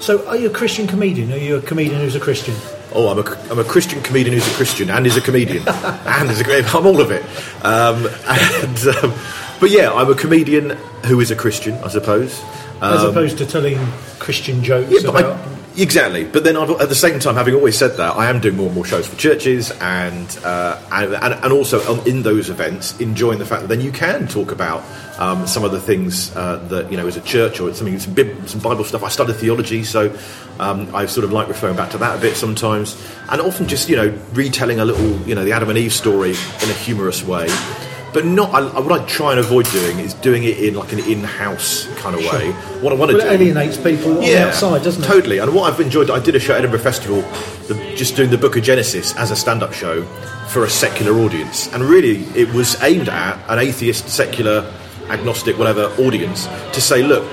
So, 0.00 0.26
are 0.28 0.36
you 0.36 0.48
a 0.48 0.52
Christian 0.52 0.86
comedian? 0.86 1.32
Are 1.32 1.36
you 1.38 1.56
a 1.56 1.60
comedian 1.62 2.00
who's 2.00 2.14
a 2.14 2.20
Christian? 2.20 2.54
Oh, 2.94 3.08
I'm 3.08 3.18
a, 3.18 3.38
I'm 3.50 3.58
a 3.58 3.64
Christian 3.64 4.00
comedian 4.02 4.32
who's 4.34 4.46
a 4.46 4.54
Christian 4.56 4.90
and 4.90 5.06
is 5.06 5.16
a 5.16 5.20
comedian 5.20 5.66
and 5.68 6.30
is 6.30 6.40
a 6.40 6.64
I'm 6.76 6.86
all 6.86 7.00
of 7.00 7.10
it. 7.10 7.22
Um, 7.64 8.06
and, 8.28 8.78
um, 8.96 9.12
but 9.60 9.70
yeah, 9.70 9.92
I'm 9.92 10.10
a 10.10 10.14
comedian 10.14 10.70
who 11.06 11.20
is 11.20 11.30
a 11.30 11.36
Christian, 11.36 11.74
I 11.84 11.88
suppose. 11.88 12.40
As 12.80 13.02
Um, 13.02 13.10
opposed 13.10 13.38
to 13.38 13.46
telling 13.46 13.78
Christian 14.18 14.62
jokes 14.62 15.02
yeah, 15.02 15.10
about. 15.10 15.36
I, 15.36 15.58
exactly. 15.76 16.24
But 16.24 16.44
then 16.44 16.56
I've, 16.56 16.70
at 16.70 16.88
the 16.88 16.94
same 16.94 17.18
time, 17.18 17.34
having 17.34 17.54
always 17.54 17.76
said 17.76 17.96
that, 17.96 18.16
I 18.16 18.30
am 18.30 18.38
doing 18.40 18.56
more 18.56 18.66
and 18.66 18.74
more 18.74 18.84
shows 18.84 19.06
for 19.06 19.16
churches, 19.16 19.72
and 19.80 20.38
uh, 20.44 20.78
and, 20.92 21.14
and 21.14 21.52
also 21.52 21.80
on, 21.92 22.06
in 22.06 22.22
those 22.22 22.50
events, 22.50 22.98
enjoying 23.00 23.40
the 23.40 23.46
fact 23.46 23.62
that 23.62 23.68
then 23.68 23.80
you 23.80 23.90
can 23.90 24.28
talk 24.28 24.52
about 24.52 24.84
um, 25.18 25.46
some 25.46 25.64
of 25.64 25.72
the 25.72 25.80
things 25.80 26.34
uh, 26.36 26.58
that 26.68 26.90
you 26.90 26.96
know 26.96 27.06
as 27.08 27.16
a 27.16 27.20
church 27.22 27.58
or 27.58 27.74
something, 27.74 27.98
some, 27.98 28.14
bib, 28.14 28.48
some 28.48 28.60
Bible 28.60 28.84
stuff. 28.84 29.02
I 29.02 29.08
studied 29.08 29.36
theology, 29.36 29.82
so 29.82 30.16
um, 30.60 30.94
I 30.94 31.06
sort 31.06 31.24
of 31.24 31.32
like 31.32 31.48
referring 31.48 31.76
back 31.76 31.90
to 31.90 31.98
that 31.98 32.18
a 32.18 32.20
bit 32.20 32.36
sometimes, 32.36 32.96
and 33.28 33.40
often 33.40 33.66
just 33.66 33.88
you 33.88 33.96
know 33.96 34.16
retelling 34.34 34.78
a 34.78 34.84
little 34.84 35.18
you 35.26 35.34
know 35.34 35.44
the 35.44 35.52
Adam 35.52 35.68
and 35.68 35.78
Eve 35.78 35.92
story 35.92 36.30
in 36.30 36.70
a 36.70 36.74
humorous 36.74 37.24
way. 37.24 37.48
But 38.12 38.24
not. 38.24 38.54
I, 38.54 38.80
what 38.80 39.00
I 39.00 39.04
try 39.06 39.32
and 39.32 39.40
avoid 39.40 39.66
doing 39.66 39.98
is 39.98 40.14
doing 40.14 40.44
it 40.44 40.58
in 40.58 40.74
like 40.74 40.92
an 40.92 41.00
in-house 41.00 41.86
kind 41.96 42.14
of 42.14 42.22
way. 42.22 42.52
What 42.80 42.92
I 42.92 42.96
want 42.96 43.10
to 43.10 43.16
Well, 43.18 43.26
do 43.26 43.32
it 43.32 43.40
alienates 43.40 43.76
people 43.76 44.14
on 44.18 44.20
the 44.20 44.38
outside, 44.38 44.82
doesn't 44.82 45.02
it? 45.02 45.06
Totally. 45.06 45.38
And 45.38 45.54
what 45.54 45.70
I've 45.72 45.80
enjoyed, 45.80 46.10
I 46.10 46.18
did 46.18 46.34
a 46.34 46.40
show 46.40 46.54
at 46.54 46.58
Edinburgh 46.60 46.80
Festival, 46.80 47.20
the, 47.68 47.74
just 47.96 48.16
doing 48.16 48.30
the 48.30 48.38
Book 48.38 48.56
of 48.56 48.62
Genesis 48.62 49.14
as 49.16 49.30
a 49.30 49.36
stand-up 49.36 49.72
show 49.72 50.04
for 50.48 50.64
a 50.64 50.70
secular 50.70 51.12
audience, 51.20 51.70
and 51.74 51.82
really 51.82 52.24
it 52.34 52.50
was 52.54 52.82
aimed 52.82 53.10
at 53.10 53.38
an 53.50 53.58
atheist, 53.58 54.08
secular, 54.08 54.72
agnostic, 55.08 55.58
whatever 55.58 55.84
audience 55.98 56.46
to 56.72 56.80
say, 56.80 57.02
look. 57.02 57.24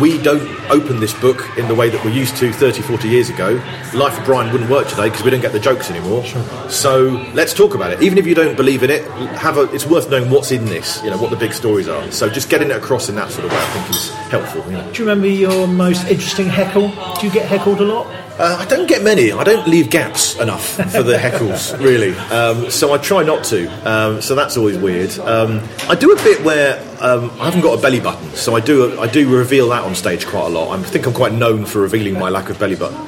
We 0.00 0.20
don't 0.20 0.42
open 0.70 0.98
this 0.98 1.14
book 1.20 1.56
in 1.56 1.68
the 1.68 1.74
way 1.74 1.88
that 1.88 2.04
we 2.04 2.12
used 2.12 2.36
to 2.38 2.52
30, 2.52 2.82
40 2.82 3.08
years 3.08 3.30
ago. 3.30 3.62
Life 3.94 4.18
of 4.18 4.24
Brian 4.24 4.50
wouldn't 4.50 4.70
work 4.70 4.88
today 4.88 5.08
because 5.08 5.22
we 5.22 5.30
don't 5.30 5.40
get 5.40 5.52
the 5.52 5.60
jokes 5.60 5.90
anymore. 5.90 6.24
So 6.68 7.24
let's 7.32 7.54
talk 7.54 7.74
about 7.74 7.92
it. 7.92 8.02
Even 8.02 8.18
if 8.18 8.26
you 8.26 8.34
don't 8.34 8.56
believe 8.56 8.82
in 8.82 8.90
it, 8.90 9.04
have 9.38 9.56
a, 9.56 9.62
it's 9.72 9.86
worth 9.86 10.10
knowing 10.10 10.30
what's 10.30 10.50
in 10.50 10.64
this, 10.64 11.02
you 11.04 11.10
know, 11.10 11.18
what 11.18 11.30
the 11.30 11.36
big 11.36 11.52
stories 11.52 11.86
are. 11.86 12.10
So 12.10 12.28
just 12.28 12.50
getting 12.50 12.70
it 12.70 12.76
across 12.76 13.08
in 13.08 13.14
that 13.16 13.30
sort 13.30 13.44
of 13.44 13.52
way, 13.52 13.58
I 13.58 13.66
think, 13.66 13.90
is 13.90 14.10
helpful. 14.30 14.64
You 14.66 14.78
know. 14.78 14.92
Do 14.92 15.02
you 15.02 15.08
remember 15.08 15.28
your 15.28 15.68
most 15.68 16.06
interesting 16.08 16.46
heckle? 16.46 16.88
Do 17.20 17.26
you 17.26 17.32
get 17.32 17.46
heckled 17.46 17.80
a 17.80 17.84
lot? 17.84 18.06
Uh, 18.36 18.56
I 18.58 18.64
don't 18.66 18.88
get 18.88 19.02
many. 19.04 19.30
I 19.30 19.44
don't 19.44 19.68
leave 19.68 19.90
gaps 19.90 20.36
enough 20.40 20.70
for 20.74 21.04
the 21.04 21.16
heckles, 21.16 21.78
really. 21.84 22.16
Um, 22.30 22.68
so 22.68 22.92
I 22.92 22.98
try 22.98 23.22
not 23.22 23.44
to. 23.44 23.68
Um, 23.88 24.20
so 24.20 24.34
that's 24.34 24.56
always 24.56 24.76
weird. 24.76 25.16
Um, 25.20 25.60
I 25.88 25.94
do 25.94 26.10
a 26.10 26.16
bit 26.16 26.44
where 26.44 26.80
um, 27.00 27.30
I 27.40 27.44
haven't 27.44 27.60
got 27.60 27.78
a 27.78 27.80
belly 27.80 28.00
button, 28.00 28.28
so 28.30 28.56
I 28.56 28.60
do 28.60 28.98
I 29.00 29.06
do 29.06 29.32
reveal 29.32 29.68
that 29.68 29.84
on 29.84 29.94
stage 29.94 30.26
quite 30.26 30.46
a 30.46 30.48
lot. 30.48 30.76
I 30.76 30.82
think 30.82 31.06
I'm 31.06 31.12
quite 31.12 31.32
known 31.32 31.64
for 31.64 31.80
revealing 31.80 32.14
my 32.18 32.28
lack 32.28 32.50
of 32.50 32.58
belly 32.58 32.74
button. 32.74 32.98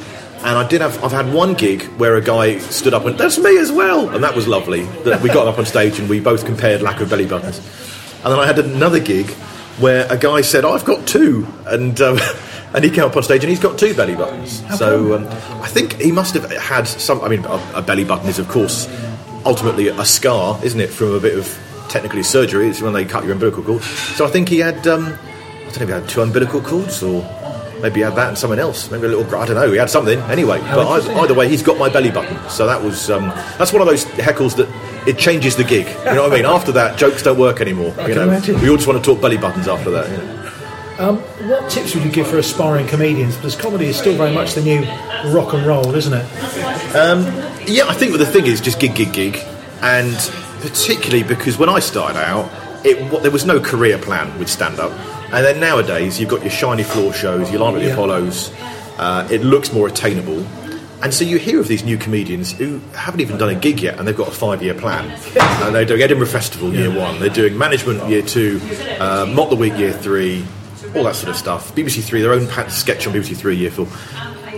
And 0.45 0.57
I 0.57 0.69
did 0.69 0.81
have 0.81 1.03
I've 1.03 1.11
had 1.11 1.33
one 1.35 1.55
gig 1.55 1.83
where 1.99 2.15
a 2.15 2.23
guy 2.23 2.59
stood 2.59 2.95
up 2.95 3.05
and 3.05 3.19
that's 3.19 3.37
me 3.37 3.59
as 3.59 3.73
well, 3.73 4.09
and 4.11 4.23
that 4.23 4.37
was 4.37 4.47
lovely. 4.47 4.85
That 5.03 5.23
we 5.23 5.29
got 5.29 5.49
up 5.49 5.59
on 5.59 5.67
stage 5.67 5.99
and 5.99 6.09
we 6.09 6.21
both 6.21 6.47
compared 6.47 6.83
lack 6.83 7.01
of 7.01 7.11
belly 7.11 7.27
buttons. 7.27 7.59
And 8.23 8.33
then 8.33 8.39
I 8.39 8.47
had 8.47 8.61
another 8.61 9.01
gig 9.01 9.29
where 9.81 10.07
a 10.09 10.17
guy 10.17 10.43
said, 10.43 10.65
"I've 10.65 10.85
got 10.85 11.05
two. 11.09 11.49
and 11.67 12.01
um, 12.01 12.19
and 12.74 12.85
he 12.85 12.90
came 12.90 13.05
up 13.05 13.16
on 13.16 13.22
stage 13.22 13.42
and 13.42 13.50
he's 13.50 13.61
got 13.61 13.79
two 13.79 13.94
belly 13.94 14.14
buttons. 14.14 14.62
so 14.79 15.14
um, 15.16 15.26
I 15.62 15.68
think 15.68 16.00
he 16.00 16.12
must 16.12 16.35
have 16.35 16.50
had 16.50 16.85
some. 16.85 17.20
I 17.22 17.29
mean, 17.29 17.44
a, 17.44 17.72
a 17.76 17.83
belly 17.83 18.05
button 18.05 18.29
is 18.29 18.38
of 18.38 18.48
course 18.48 18.88
ultimately 19.44 19.88
a 19.88 20.05
scar, 20.05 20.59
isn't 20.64 20.81
it, 20.81 20.90
from 20.90 21.14
a 21.14 21.20
bit 21.20 21.38
of 21.38 21.46
technically 21.88 22.22
surgery? 22.22 22.68
It's 22.68 22.83
when 22.83 22.92
they 22.92 23.05
cut 23.05 23.24
your 23.24 23.33
umbilical 23.33 23.62
cord. 23.62 23.83
So 23.83 24.26
I 24.26 24.29
think 24.29 24.48
he 24.48 24.59
had. 24.59 24.87
Um, 24.87 25.07
I 25.07 25.09
don't 25.70 25.76
know 25.76 25.83
if 25.83 25.88
he 25.88 25.94
had 25.94 26.09
two 26.09 26.22
umbilical 26.22 26.61
cords 26.61 27.02
or. 27.02 27.22
Maybe 27.83 27.96
he 27.96 28.00
had 28.00 28.14
that 28.16 28.29
and 28.31 28.38
someone 28.38 28.59
else. 28.59 28.90
Maybe 28.90 29.05
a 29.05 29.11
little. 29.11 29.37
I 29.37 29.44
don't 29.44 29.55
know. 29.55 29.70
He 29.70 29.76
had 29.76 29.90
something 29.90 30.18
anyway. 30.31 30.61
But 30.61 30.87
either, 30.88 31.12
either 31.12 31.35
way, 31.35 31.46
he's 31.46 31.62
got 31.62 31.76
my 31.76 31.90
belly 31.90 32.11
button. 32.11 32.38
So 32.48 32.66
that 32.66 32.83
was. 32.83 33.11
Um, 33.11 33.29
that's 33.59 33.70
one 33.70 33.83
of 33.83 33.87
those 33.87 34.07
heckles 34.07 34.57
that 34.57 34.66
it 35.07 35.18
changes 35.18 35.57
the 35.57 35.62
gig. 35.62 35.87
You 35.87 36.14
know 36.14 36.22
what 36.22 36.33
I 36.33 36.37
mean? 36.37 36.46
After 36.57 36.72
that, 36.72 36.98
jokes 36.98 37.22
don't 37.22 37.38
work 37.38 37.61
anymore. 37.61 37.94
You 38.09 38.14
know, 38.14 38.22
imagine. 38.22 38.59
we 38.62 38.70
all 38.70 38.76
just 38.76 38.88
want 38.88 39.05
to 39.05 39.12
talk 39.12 39.20
belly 39.20 39.37
buttons 39.37 39.68
after 39.68 39.90
that. 39.90 40.11
you 40.11 40.16
know. 40.16 40.45
Um, 40.98 41.18
what 41.48 41.68
tips 41.70 41.94
would 41.94 42.04
you 42.04 42.11
give 42.11 42.26
for 42.26 42.38
aspiring 42.38 42.87
comedians? 42.87 43.37
Because 43.37 43.54
comedy 43.56 43.87
is 43.87 43.96
still 43.98 44.16
very 44.16 44.32
much 44.32 44.54
the 44.54 44.62
new 44.62 44.80
rock 45.30 45.52
and 45.52 45.66
roll, 45.66 45.94
isn't 45.94 46.12
it? 46.14 46.24
Um, 46.96 47.24
yeah, 47.66 47.85
I 47.87 47.94
think 47.94 48.16
the 48.16 48.24
thing 48.26 48.46
is 48.46 48.61
just 48.61 48.80
gig, 48.80 48.94
gig, 48.94 49.12
gig, 49.12 49.37
and 49.82 50.16
particularly 50.61 51.22
because 51.22 51.59
when 51.59 51.68
I 51.68 51.80
started 51.80 52.18
out, 52.18 52.50
it 52.85 52.98
what, 53.12 53.22
there 53.22 53.30
was 53.32 53.44
no 53.44 53.61
career 53.61 53.98
plan 53.98 54.38
with 54.38 54.48
stand 54.48 54.78
up, 54.80 54.92
and 55.32 55.44
then 55.44 55.61
nowadays 55.61 56.18
you've 56.18 56.30
got 56.30 56.40
your 56.40 56.50
shiny 56.50 56.82
floor 56.82 57.12
shows, 57.12 57.50
your 57.50 57.61
Live 57.61 57.74
at 57.74 57.80
the 57.80 57.87
Yeah. 57.88 57.92
Apollos. 57.92 58.50
Uh, 58.96 59.28
it 59.30 59.42
looks 59.42 59.72
more 59.74 59.88
attainable. 59.88 60.46
And 61.02 61.12
so 61.12 61.24
you 61.24 61.37
hear 61.37 61.61
of 61.61 61.68
these 61.68 61.85
new 61.85 61.98
comedians 61.98 62.52
who 62.52 62.80
haven't 62.94 63.20
even 63.20 63.37
done 63.37 63.50
a 63.50 63.54
gig 63.54 63.82
yet, 63.82 63.98
and 63.98 64.09
they've 64.09 64.16
got 64.16 64.28
a 64.28 64.30
five-year 64.30 64.72
plan. 64.72 65.11
And 65.62 65.74
they're 65.74 65.85
doing 65.85 66.00
Edinburgh 66.00 66.28
Festival 66.28 66.72
year 66.72 66.88
one, 66.90 67.20
they're 67.20 67.28
doing 67.28 67.59
management 67.59 68.09
year 68.09 68.22
two, 68.22 68.59
uh, 68.98 69.26
Mock 69.30 69.50
the 69.50 69.56
Week 69.56 69.76
year 69.76 69.92
three, 69.92 70.46
all 70.96 71.04
that 71.04 71.16
sort 71.16 71.28
of 71.30 71.37
stuff. 71.37 71.74
BBC 71.74 72.02
Three, 72.02 72.22
their 72.22 72.32
own 72.32 72.48
sketch 72.70 73.06
on 73.06 73.12
BBC 73.12 73.37
Three 73.37 73.54
a 73.54 73.56
year 73.56 73.70
four. 73.70 73.87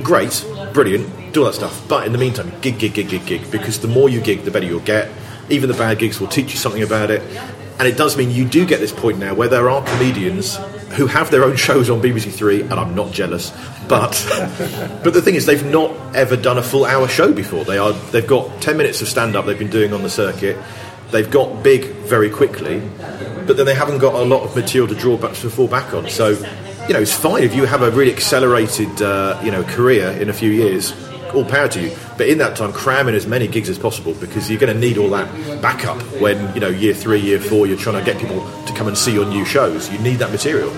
Great, 0.03 0.45
brilliant, 0.73 1.33
do 1.33 1.41
all 1.41 1.47
that 1.47 1.55
stuff. 1.55 1.87
But 1.89 2.07
in 2.07 2.13
the 2.13 2.19
meantime, 2.19 2.53
gig, 2.61 2.79
gig, 2.79 2.95
gig, 2.95 3.09
gig, 3.09 3.27
gig. 3.27 3.51
Because 3.51 3.81
the 3.81 3.89
more 3.89 4.09
you 4.09 4.21
gig, 4.21 4.43
the 4.45 4.51
better 4.51 4.67
you'll 4.67 4.81
get. 4.81 5.11
Even 5.51 5.69
the 5.71 5.77
bad 5.77 5.99
gigs 5.99 6.21
will 6.21 6.29
teach 6.29 6.53
you 6.53 6.59
something 6.59 6.83
about 6.83 7.11
it. 7.11 7.23
and 7.79 7.87
it 7.89 7.97
does 7.97 8.17
mean 8.17 8.31
you 8.31 8.45
do 8.45 8.67
get 8.67 8.81
this 8.81 8.93
point 8.93 9.19
now 9.19 9.35
where 9.35 9.49
there 9.49 9.71
are 9.71 9.85
comedians 9.85 10.57
who 10.97 11.07
have 11.07 11.31
their 11.31 11.45
own 11.45 11.57
shows 11.57 11.91
on 11.91 12.01
BBC 12.01 12.33
Three, 12.33 12.63
and 12.63 12.73
I'm 12.75 12.95
not 12.95 13.13
jealous, 13.13 13.51
but 13.89 14.13
but 15.05 15.13
the 15.15 15.23
thing 15.23 15.35
is, 15.35 15.47
they've 15.47 15.65
not 15.65 15.91
ever 16.15 16.37
done 16.37 16.59
a 16.59 16.63
full 16.63 16.85
hour 16.85 17.09
show 17.09 17.33
before. 17.33 17.65
They 17.65 17.79
are 17.79 17.93
they've 17.93 18.27
got 18.27 18.61
ten 18.63 18.77
minutes 18.77 19.01
of 19.03 19.09
stand 19.09 19.37
up 19.37 19.47
they've 19.47 19.59
been 19.59 19.71
doing 19.71 19.93
on 19.93 20.03
the 20.03 20.11
circuit. 20.11 20.57
They've 21.11 21.31
got 21.31 21.63
big 21.63 21.85
very 21.85 22.29
quickly, 22.29 22.81
but 23.47 23.57
then 23.57 23.65
they 23.67 23.75
haven't 23.75 23.99
got 23.99 24.15
a 24.15 24.25
lot 24.25 24.43
of 24.43 24.55
material 24.55 24.89
to 24.89 24.95
draw 24.95 25.17
back 25.17 25.35
to 25.37 25.51
fall 25.51 25.69
back 25.69 25.95
on. 25.95 26.09
So, 26.09 26.29
you 26.87 26.95
know, 26.95 27.01
it's 27.01 27.15
fine 27.15 27.43
if 27.43 27.55
you 27.55 27.65
have 27.65 27.83
a 27.83 27.91
really 27.91 28.13
accelerated, 28.13 29.01
uh, 29.01 29.41
you 29.43 29.51
know, 29.51 29.65
career 29.65 30.11
in 30.11 30.29
a 30.29 30.35
few 30.35 30.51
years. 30.51 30.93
All 31.35 31.45
power 31.45 31.69
to 31.69 31.81
you, 31.83 31.95
but 32.17 32.27
in 32.27 32.39
that 32.39 32.57
time, 32.57 32.73
cram 32.73 33.07
in 33.07 33.15
as 33.15 33.27
many 33.27 33.47
gigs 33.47 33.69
as 33.69 33.79
possible 33.79 34.15
because 34.15 34.49
you're 34.49 34.59
going 34.59 34.73
to 34.73 34.81
need 34.81 34.97
all 34.97 35.11
that 35.11 35.29
backup 35.61 36.01
when 36.23 36.55
you 36.55 36.61
know 36.61 36.69
year 36.69 36.95
three, 36.95 37.21
year 37.21 37.39
four, 37.39 37.67
you're 37.67 37.77
trying 37.77 38.03
to 38.03 38.11
get 38.11 38.19
people 38.19 38.41
to 38.65 38.73
come 38.73 38.89
and 38.89 38.97
see 38.97 39.13
your 39.13 39.27
new 39.27 39.45
shows. 39.45 39.93
You 39.93 39.99
need 39.99 40.17
that 40.21 40.31
material. 40.31 40.71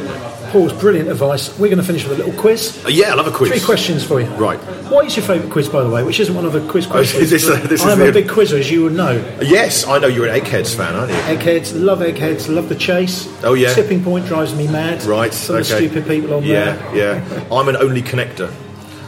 Paul's 0.51 0.73
brilliant 0.73 1.09
advice. 1.09 1.57
We're 1.59 1.69
going 1.69 1.79
to 1.79 1.85
finish 1.85 2.05
with 2.05 2.19
a 2.19 2.25
little 2.25 2.39
quiz. 2.41 2.85
Uh, 2.85 2.89
yeah, 2.89 3.13
I 3.13 3.15
love 3.15 3.27
a 3.27 3.31
quiz. 3.31 3.51
Three 3.51 3.61
questions 3.61 4.05
for 4.05 4.21
you. 4.21 4.27
Right. 4.31 4.59
What 4.91 5.07
is 5.07 5.17
your 5.17 5.25
favourite 5.25 5.53
quiz, 5.53 5.69
by 5.69 5.83
the 5.83 5.89
way? 5.91 6.03
Which 6.03 6.19
isn't 6.21 6.35
one 6.35 6.45
of 6.45 6.53
the 6.53 6.67
quiz 6.69 6.87
questions. 6.97 7.23
is 7.23 7.31
this 7.31 7.49
a- 7.49 7.67
this 7.69 7.81
is 7.81 7.87
I'm 7.87 7.99
the- 8.01 8.09
a 8.09 8.13
big 8.13 8.29
quizzer, 8.29 8.59
as 8.59 8.71
you 8.71 8.83
would 8.85 8.95
know. 8.95 9.13
Yes, 9.41 9.87
I 9.87 9.99
know 9.99 10.09
you're 10.09 10.27
an 10.27 10.35
Eggheads 10.35 10.75
fan, 10.75 10.95
aren't 10.95 11.13
you? 11.13 11.19
Eggheads, 11.19 11.73
love 11.75 12.03
eggheads, 12.03 12.49
love 12.49 12.69
the 12.69 12.75
chase. 12.75 13.29
Oh, 13.45 13.55
yeah. 13.55 13.73
Tipping 13.75 14.03
point 14.03 14.27
drives 14.27 14.55
me 14.55 14.67
mad. 14.67 15.03
Right. 15.05 15.33
Some 15.33 15.57
okay. 15.57 15.65
stupid 15.65 16.07
people 16.07 16.35
on 16.35 16.43
yeah, 16.45 16.77
there. 16.77 16.97
Yeah, 16.97 17.33
yeah. 17.33 17.49
I'm 17.57 17.69
an 17.69 17.77
Only 17.77 18.03
Connector. 18.03 18.53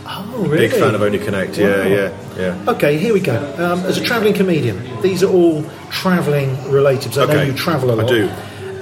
Oh, 0.07 0.45
really? 0.47 0.69
Big 0.69 0.73
fan 0.79 0.95
of 0.95 1.03
Only 1.03 1.19
Connect. 1.19 1.57
Yeah, 1.59 1.79
Wow. 1.79 1.85
yeah, 1.87 2.13
yeah. 2.39 2.71
Okay, 2.73 2.99
here 2.99 3.13
we 3.15 3.21
go. 3.21 3.37
Um, 3.59 3.81
as 3.81 3.99
a 3.99 4.05
travelling 4.05 4.35
comedian, 4.35 5.01
these 5.03 5.23
are 5.23 5.31
all 5.31 5.65
travelling 5.91 6.71
related. 6.71 7.15
So 7.15 7.29
I 7.29 7.33
know 7.35 7.43
you 7.43 7.53
travel 7.55 7.91
a 7.91 7.97
lot. 7.97 8.05
I 8.07 8.09
do. 8.09 8.31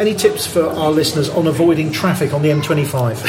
Any 0.00 0.14
tips 0.14 0.46
for 0.46 0.62
our 0.64 0.90
listeners 0.90 1.28
on 1.28 1.46
avoiding 1.46 1.92
traffic 1.92 2.32
on 2.32 2.40
the 2.40 2.48
M25? 2.48 3.22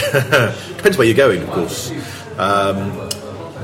Depends 0.77 0.97
where 0.97 1.05
you're 1.05 1.17
going, 1.17 1.43
of 1.43 1.49
course. 1.49 1.91
Um, 2.39 3.09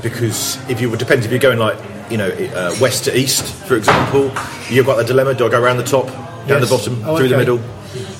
because 0.02 0.58
if 0.70 0.80
you 0.82 0.94
depends 0.94 1.24
if 1.24 1.32
you're 1.32 1.40
going 1.40 1.58
like 1.58 1.78
you 2.10 2.18
know 2.18 2.28
uh, 2.28 2.76
west 2.82 3.04
to 3.04 3.18
east, 3.18 3.42
for 3.66 3.76
example, 3.76 4.24
you've 4.68 4.84
got 4.84 4.96
the 4.96 5.04
dilemma: 5.04 5.32
do 5.32 5.46
I 5.46 5.48
go 5.48 5.58
around 5.60 5.78
the 5.78 5.84
top, 5.84 6.06
down 6.06 6.60
Yes. 6.60 6.68
the 6.68 6.76
bottom, 6.76 7.02
Oh, 7.06 7.16
through 7.16 7.28
the 7.28 7.38
middle? 7.38 7.60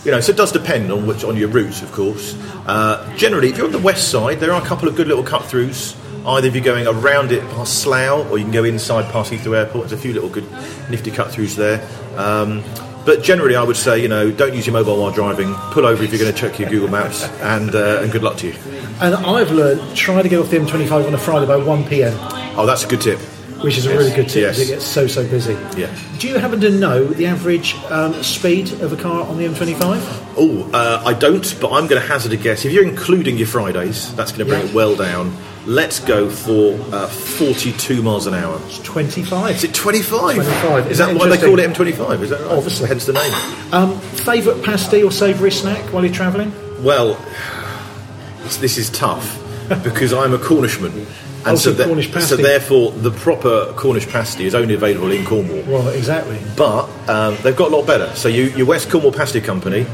You 0.06 0.12
know, 0.12 0.20
so 0.20 0.32
it 0.32 0.36
does 0.38 0.52
depend 0.52 0.90
on 0.90 1.06
which 1.06 1.22
on 1.22 1.36
your 1.36 1.48
route, 1.50 1.82
of 1.82 1.92
course. 1.92 2.34
Uh, 2.66 3.14
generally, 3.14 3.50
if 3.50 3.58
you're 3.58 3.66
on 3.66 3.72
the 3.72 3.78
west 3.78 4.10
side, 4.10 4.40
there 4.40 4.52
are 4.52 4.62
a 4.62 4.64
couple 4.64 4.88
of 4.88 4.96
good 4.96 5.06
little 5.06 5.22
cut 5.22 5.42
throughs. 5.42 5.96
Either 6.26 6.48
if 6.48 6.54
you're 6.54 6.64
going 6.64 6.86
around 6.86 7.30
it 7.30 7.42
past 7.50 7.82
Slough, 7.82 8.30
or 8.30 8.38
you 8.38 8.44
can 8.44 8.52
go 8.52 8.64
inside 8.64 9.10
past 9.12 9.30
Heathrow 9.30 9.54
Airport. 9.56 9.88
There's 9.88 10.00
a 10.00 10.02
few 10.02 10.14
little 10.14 10.30
good, 10.30 10.50
nifty 10.90 11.10
cut 11.10 11.28
throughs 11.28 11.54
there. 11.56 11.86
Um, 12.16 12.64
but 13.08 13.22
generally, 13.22 13.56
I 13.56 13.62
would 13.62 13.78
say, 13.78 14.02
you 14.02 14.06
know, 14.08 14.30
don't 14.30 14.52
use 14.54 14.66
your 14.66 14.74
mobile 14.74 15.00
while 15.00 15.10
driving. 15.10 15.54
Pull 15.72 15.86
over 15.86 16.04
if 16.04 16.12
you're 16.12 16.20
going 16.20 16.30
to 16.30 16.38
check 16.38 16.58
your 16.58 16.68
Google 16.68 16.90
Maps, 16.90 17.24
and 17.40 17.74
uh, 17.74 18.02
and 18.02 18.12
good 18.12 18.22
luck 18.22 18.36
to 18.36 18.48
you. 18.48 18.54
and 19.00 19.14
I've 19.14 19.50
learned 19.50 19.96
try 19.96 20.20
to 20.20 20.28
get 20.28 20.38
off 20.38 20.50
the 20.50 20.58
M25 20.58 21.06
on 21.06 21.14
a 21.14 21.18
Friday 21.18 21.46
by 21.46 21.56
1 21.56 21.84
pm, 21.84 22.12
Oh, 22.58 22.66
that's 22.66 22.84
a 22.84 22.86
good 22.86 23.00
tip. 23.00 23.18
Which 23.62 23.76
is 23.78 23.86
a 23.86 23.90
Yes, 23.90 23.98
really 23.98 24.14
good 24.16 24.28
tip 24.28 24.42
yes. 24.42 24.56
because 24.56 24.70
it 24.70 24.72
gets 24.74 24.84
so, 24.86 25.06
so 25.06 25.26
busy. 25.28 25.52
Yeah. 25.76 25.94
Do 26.18 26.28
you 26.28 26.38
happen 26.38 26.60
to 26.60 26.70
know 26.70 27.04
the 27.04 27.26
average 27.26 27.74
um, 27.90 28.22
speed 28.22 28.72
of 28.80 28.92
a 28.92 28.96
car 28.96 29.22
on 29.26 29.36
the 29.38 29.44
M25? 29.46 30.34
Oh, 30.36 30.70
uh, 30.72 31.02
I 31.04 31.12
don't, 31.14 31.42
but 31.60 31.72
I'm 31.72 31.86
going 31.88 32.00
to 32.00 32.06
hazard 32.06 32.32
a 32.32 32.36
guess. 32.36 32.64
If 32.64 32.72
you're 32.72 32.84
including 32.84 33.36
your 33.38 33.46
Fridays, 33.48 34.14
that's 34.14 34.30
going 34.32 34.40
to 34.40 34.44
bring 34.46 34.62
Yeah. 34.64 34.68
it 34.70 34.74
well 34.74 34.94
down. 34.96 35.36
Let's 35.66 36.00
go 36.00 36.30
for 36.30 36.78
uh, 36.94 37.08
42 37.08 38.00
miles 38.02 38.26
an 38.26 38.32
hour. 38.34 38.58
It's 38.66 38.78
25. 38.78 39.56
Is 39.56 39.64
it 39.64 39.74
25? 39.74 40.34
25. 40.36 40.86
Is 40.86 40.92
Isn't 40.92 41.06
that 41.06 41.12
that 41.12 41.18
why 41.30 41.36
they 41.36 41.44
call 41.44 41.58
it? 41.58 41.70
M25? 41.70 42.22
Is 42.22 42.30
that 42.30 42.40
right? 42.40 42.50
Obviously. 42.52 42.88
Hence 42.88 43.04
the 43.06 43.12
name. 43.12 43.32
Um, 43.74 43.98
Favourite 44.00 44.64
pasty 44.64 45.02
or 45.02 45.10
savoury 45.12 45.50
snack 45.50 45.92
while 45.92 46.04
you're 46.04 46.14
travelling? 46.14 46.52
Well, 46.82 47.14
this 48.60 48.78
is 48.78 48.88
tough 48.90 49.38
because 49.84 50.12
I'm 50.14 50.32
a 50.32 50.38
Cornishman. 50.38 51.06
And 51.46 51.58
so 51.58 51.72
the- 51.72 51.84
Cornish 51.84 52.10
so 52.26 52.36
therefore, 52.36 52.90
the 52.92 53.10
proper 53.10 53.72
Cornish 53.74 54.06
pasty 54.08 54.44
is 54.46 54.54
only 54.54 54.74
available 54.74 55.10
in 55.10 55.24
Cornwall. 55.24 55.62
Well, 55.62 55.88
exactly. 55.88 56.38
but 56.56 56.88
um, 57.08 57.36
they've 57.42 57.56
got 57.56 57.70
a 57.72 57.76
lot 57.76 57.86
better. 57.86 58.14
So 58.16 58.28
you, 58.28 58.44
your 58.56 58.66
West 58.66 58.90
Cornwall 58.90 59.12
Pasty 59.12 59.40
Company 59.40 59.86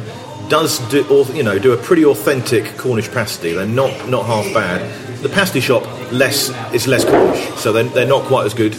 does 0.49 0.79
do, 0.91 1.05
you 1.35 1.43
know, 1.43 1.59
do 1.59 1.73
a 1.73 1.77
pretty 1.77 2.05
authentic 2.05 2.77
Cornish 2.77 3.11
pasty. 3.11 3.53
They're 3.53 3.67
not 3.67 4.09
not 4.09 4.27
half 4.27 4.53
bad. 4.53 4.81
The 5.23 5.29
pasty 5.29 5.61
shop 5.61 5.85
less 6.13 6.51
is 6.75 6.87
less 6.87 7.05
Cornish, 7.05 7.45
so 7.57 7.73
they're, 7.73 7.85
they're 7.85 8.07
not 8.07 8.25
quite 8.25 8.47
as 8.47 8.55
good. 8.55 8.75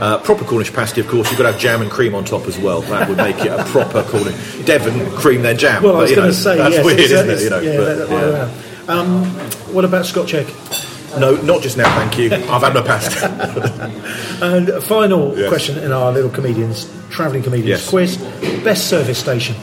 Uh, 0.00 0.16
proper 0.18 0.44
Cornish 0.44 0.72
pasty, 0.72 1.00
of 1.02 1.08
course, 1.08 1.28
you've 1.30 1.36
got 1.36 1.44
to 1.44 1.52
have 1.52 1.60
jam 1.60 1.82
and 1.82 1.90
cream 1.90 2.14
on 2.14 2.24
top 2.24 2.46
as 2.46 2.58
well. 2.58 2.80
That 2.82 3.06
would 3.08 3.18
make 3.18 3.36
it 3.40 3.48
a 3.48 3.64
proper 3.64 4.02
Cornish. 4.04 4.64
Devon 4.64 5.10
cream 5.10 5.42
then 5.42 5.58
jam. 5.58 5.82
Well, 5.82 5.96
I 5.96 6.02
was 6.02 6.14
going 6.14 6.28
to 6.28 6.34
say, 6.34 6.56
that's 6.56 6.76
yes, 6.76 6.84
weird, 6.84 7.00
isn't 7.00 7.28
it? 7.30 7.40
You 7.42 7.50
know, 7.50 7.60
yeah, 7.60 7.76
but, 7.76 7.94
that- 7.96 8.08
that 8.08 8.50
yeah. 8.88 8.92
Um, 8.94 9.24
what 9.74 9.84
about 9.84 10.06
Scotch 10.06 10.32
egg? 10.32 10.46
No, 11.18 11.34
not 11.42 11.62
just 11.62 11.76
now, 11.76 11.84
thank 11.98 12.18
you. 12.18 12.32
I've 12.32 12.62
had 12.62 12.74
my 12.74 12.82
pasty. 12.82 13.18
And 14.42 14.68
a 14.70 14.80
final 14.80 15.36
Yes. 15.36 15.48
question 15.48 15.76
in 15.78 15.92
our 15.92 16.12
little 16.12 16.30
comedians, 16.30 16.88
travelling 17.10 17.42
comedians 17.42 17.80
Yes. 17.82 17.88
quiz: 17.88 18.16
best 18.64 18.88
service 18.88 19.18
station. 19.18 19.54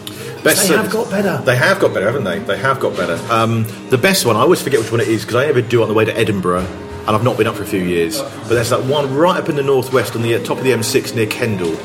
Best 0.44 0.68
they 0.68 0.76
have 0.76 0.92
got 0.92 1.10
better. 1.10 1.42
They 1.46 1.56
have 1.56 1.80
got 1.80 1.94
better, 1.94 2.06
haven't 2.06 2.24
they? 2.26 2.40
They 2.40 2.58
have 2.58 2.80
got 2.80 2.96
better. 2.96 3.18
Um, 3.30 3.66
the 3.90 3.98
best 3.98 4.26
one, 4.26 4.36
I 4.36 4.42
always 4.42 4.62
forget 4.62 4.80
which 4.80 4.92
one 4.92 5.02
it 5.02 5.08
is 5.08 5.22
because 5.22 5.36
I 5.36 5.46
ever 5.46 5.62
do 5.62 5.80
it 5.80 5.84
on 5.84 5.88
the 5.90 5.96
way 5.96 6.06
to 6.06 6.16
Edinburgh, 6.16 6.66
and 7.08 7.10
I've 7.10 7.24
not 7.24 7.38
been 7.38 7.48
up 7.48 7.56
for 7.56 7.64
a 7.64 7.68
few 7.68 7.82
years. 7.84 8.22
But 8.22 8.50
there's 8.50 8.70
that 8.70 8.84
one 8.84 9.14
right 9.16 9.38
up 9.38 9.50
in 9.50 9.56
the 9.56 9.64
northwest 9.64 10.16
on 10.16 10.22
the 10.22 10.36
uh, 10.36 10.44
top 10.44 10.58
of 10.60 10.64
the 10.64 10.72
M6 10.72 11.16
near 11.16 11.26
Kendal. 11.28 11.76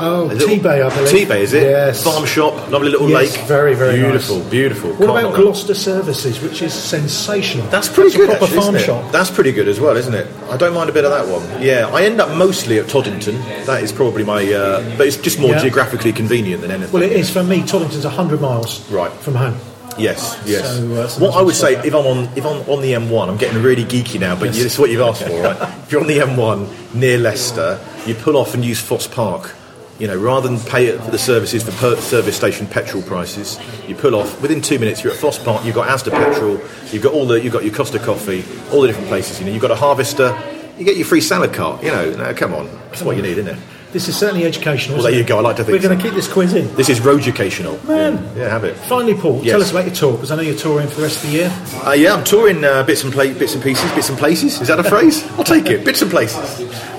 Oh, 0.00 0.28
Tebay, 0.32 0.84
I 0.84 0.94
believe. 0.94 1.28
Tebay, 1.28 1.40
is 1.40 1.52
it? 1.52 1.62
Yes. 1.62 2.02
Farm 2.02 2.24
shop, 2.26 2.54
lovely 2.70 2.88
little 2.90 3.08
Yes, 3.10 3.36
lake. 3.36 3.46
very, 3.46 3.74
very 3.74 3.96
beautiful, 4.00 4.38
nice. 4.38 4.48
beautiful. 4.50 4.90
What 4.90 5.06
Can't 5.06 5.26
about. 5.26 5.34
Gloucester 5.34 5.74
Services, 5.74 6.40
which 6.40 6.62
is 6.62 6.72
sensational? 6.74 7.66
That's 7.68 7.88
pretty 7.88 8.16
good, 8.16 8.30
a 8.30 8.36
proper 8.36 8.44
actually, 8.44 8.60
farm 8.60 8.78
shop. 8.78 9.12
That's 9.12 9.30
pretty 9.30 9.52
good 9.52 9.68
as 9.68 9.78
well, 9.80 9.96
isn't 9.96 10.14
it? 10.14 10.26
I 10.50 10.56
don't 10.56 10.74
mind 10.74 10.90
a 10.90 10.92
bit 10.92 11.04
of 11.04 11.10
that 11.12 11.26
one. 11.28 11.62
Yeah, 11.62 11.88
I 11.92 12.02
end 12.04 12.20
up 12.20 12.36
mostly 12.36 12.78
at 12.78 12.88
Toddington. 12.88 13.38
That 13.66 13.82
is 13.82 13.92
probably 13.92 14.24
my, 14.24 14.50
uh, 14.52 14.82
but 14.96 15.06
it's 15.06 15.16
just 15.18 15.38
more 15.38 15.50
Yeah. 15.50 15.60
geographically 15.60 16.12
convenient 16.12 16.62
than 16.62 16.70
anything. 16.70 16.92
Well, 16.92 17.02
it 17.02 17.12
is 17.12 17.30
for 17.30 17.44
me. 17.44 17.62
Toddington's 17.62 18.04
hundred 18.04 18.40
miles 18.40 18.80
Right. 18.90 19.12
from 19.20 19.34
home. 19.36 19.56
Yes, 19.98 20.38
yes. 20.46 20.78
So, 20.78 20.94
uh, 20.94 21.08
what 21.30 21.36
I 21.38 21.42
would 21.42 21.54
say, 21.54 21.74
if 21.84 21.94
I'm 21.94 22.06
on 22.06 22.28
if 22.34 22.46
I'm 22.46 22.62
on 22.68 22.80
the 22.80 22.94
M1, 22.94 23.28
I'm 23.28 23.36
getting 23.36 23.62
really 23.62 23.84
geeky 23.84 24.18
now, 24.18 24.34
but 24.34 24.46
Yes. 24.46 24.56
this 24.56 24.72
is 24.72 24.78
what 24.78 24.90
you've 24.90 25.02
asked 25.02 25.22
for, 25.22 25.42
right? 25.42 25.56
if 25.84 25.92
you're 25.92 26.00
on 26.00 26.06
the 26.06 26.18
M1 26.20 26.66
near 26.94 27.18
Leicester, 27.18 27.78
you 28.06 28.14
pull 28.14 28.38
off 28.38 28.54
and 28.54 28.64
use 28.64 28.80
Fosse 28.80 29.06
Park. 29.06 29.54
You 30.02 30.08
know, 30.08 30.16
rather 30.16 30.48
than 30.48 30.58
pay 30.58 30.86
it 30.86 31.00
for 31.00 31.12
the 31.12 31.18
services 31.18 31.62
for 31.62 31.70
per 31.70 31.94
service 31.94 32.36
station 32.36 32.66
petrol 32.66 33.04
prices, 33.04 33.56
you 33.86 33.94
pull 33.94 34.16
off. 34.16 34.42
Within 34.42 34.60
two 34.60 34.80
minutes, 34.80 35.04
you're 35.04 35.12
at 35.12 35.18
Fosse 35.20 35.38
Park. 35.38 35.64
You've 35.64 35.76
got 35.76 35.86
Asda 35.86 36.10
petrol. 36.10 36.60
You've 36.90 37.04
got 37.04 37.12
all 37.12 37.24
the. 37.24 37.40
You've 37.40 37.52
got 37.52 37.62
your 37.62 37.72
Costa 37.72 38.00
coffee. 38.00 38.44
All 38.72 38.80
the 38.80 38.88
different 38.88 39.06
places. 39.06 39.38
You 39.38 39.46
know, 39.46 39.52
you've 39.52 39.62
got 39.62 39.70
a 39.70 39.76
harvester. 39.76 40.36
You 40.76 40.84
get 40.84 40.96
your 40.96 41.06
free 41.06 41.20
salad 41.20 41.54
cart. 41.54 41.84
You 41.84 41.92
know, 41.92 42.10
now, 42.16 42.32
come 42.32 42.52
on, 42.52 42.66
that's 42.88 43.02
what 43.02 43.14
you 43.16 43.22
need, 43.22 43.38
isn't 43.38 43.56
it? 43.56 43.62
This 43.92 44.08
is 44.08 44.16
certainly 44.16 44.44
educational. 44.46 44.96
Well, 44.96 45.04
there 45.10 45.14
you 45.18 45.22
go. 45.24 45.36
I 45.38 45.40
like 45.42 45.56
to 45.56 45.64
think 45.64 45.76
We're 45.76 45.86
going 45.86 45.98
to 45.98 46.02
keep 46.02 46.14
this 46.14 46.26
quiz 46.32 46.54
in. 46.54 46.74
This 46.76 46.88
is 46.88 47.00
road 47.00 47.20
educational. 47.20 47.78
Man. 47.86 48.14
Yeah, 48.36 48.48
have 48.48 48.64
it. 48.64 48.74
Finally, 48.74 49.14
Paul, 49.14 49.40
Yes. 49.42 49.52
tell 49.52 49.60
us 49.62 49.70
about 49.70 49.84
your 49.84 49.94
tour 49.94 50.12
because 50.12 50.30
I 50.30 50.36
know 50.36 50.42
you're 50.42 50.56
touring 50.56 50.88
for 50.88 50.96
the 50.96 51.02
rest 51.02 51.22
of 51.22 51.30
the 51.30 51.36
year. 51.36 51.52
Uh, 51.84 51.92
yeah, 51.92 52.14
I'm 52.14 52.24
touring 52.24 52.64
uh, 52.64 52.84
bits 52.84 53.04
and 53.04 53.12
pla- 53.12 53.34
bits 53.34 53.54
and 53.54 53.62
pieces, 53.62 53.90
bits 53.92 54.08
and 54.08 54.18
places. 54.18 54.60
Is 54.62 54.68
that 54.68 54.80
a 54.80 54.84
phrase? 54.84 55.22
I'll 55.38 55.44
take 55.44 55.66
it. 55.66 55.84
Bits 55.84 56.00
and 56.00 56.10
places. 56.10 56.38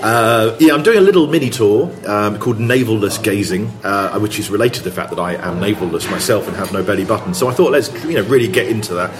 Uh, 0.04 0.56
yeah, 0.60 0.72
I'm 0.72 0.82
doing 0.84 0.98
a 0.98 1.00
little 1.00 1.26
mini 1.26 1.50
tour 1.50 1.90
um, 2.06 2.38
called 2.38 2.58
Navelless 2.58 3.20
Gazing, 3.22 3.66
uh, 3.82 4.18
which 4.20 4.38
is 4.38 4.48
related 4.50 4.78
to 4.78 4.82
the 4.84 4.92
fact 4.92 5.10
that 5.10 5.18
I 5.18 5.34
am 5.34 5.58
navelless 5.60 6.08
myself 6.10 6.46
and 6.46 6.56
have 6.56 6.72
no 6.72 6.82
belly 6.84 7.04
button. 7.04 7.34
So 7.34 7.48
I 7.48 7.54
thought 7.54 7.72
let's 7.72 7.92
you 8.04 8.14
know 8.14 8.22
really 8.22 8.48
get 8.48 8.68
into 8.68 8.94
that. 8.94 9.10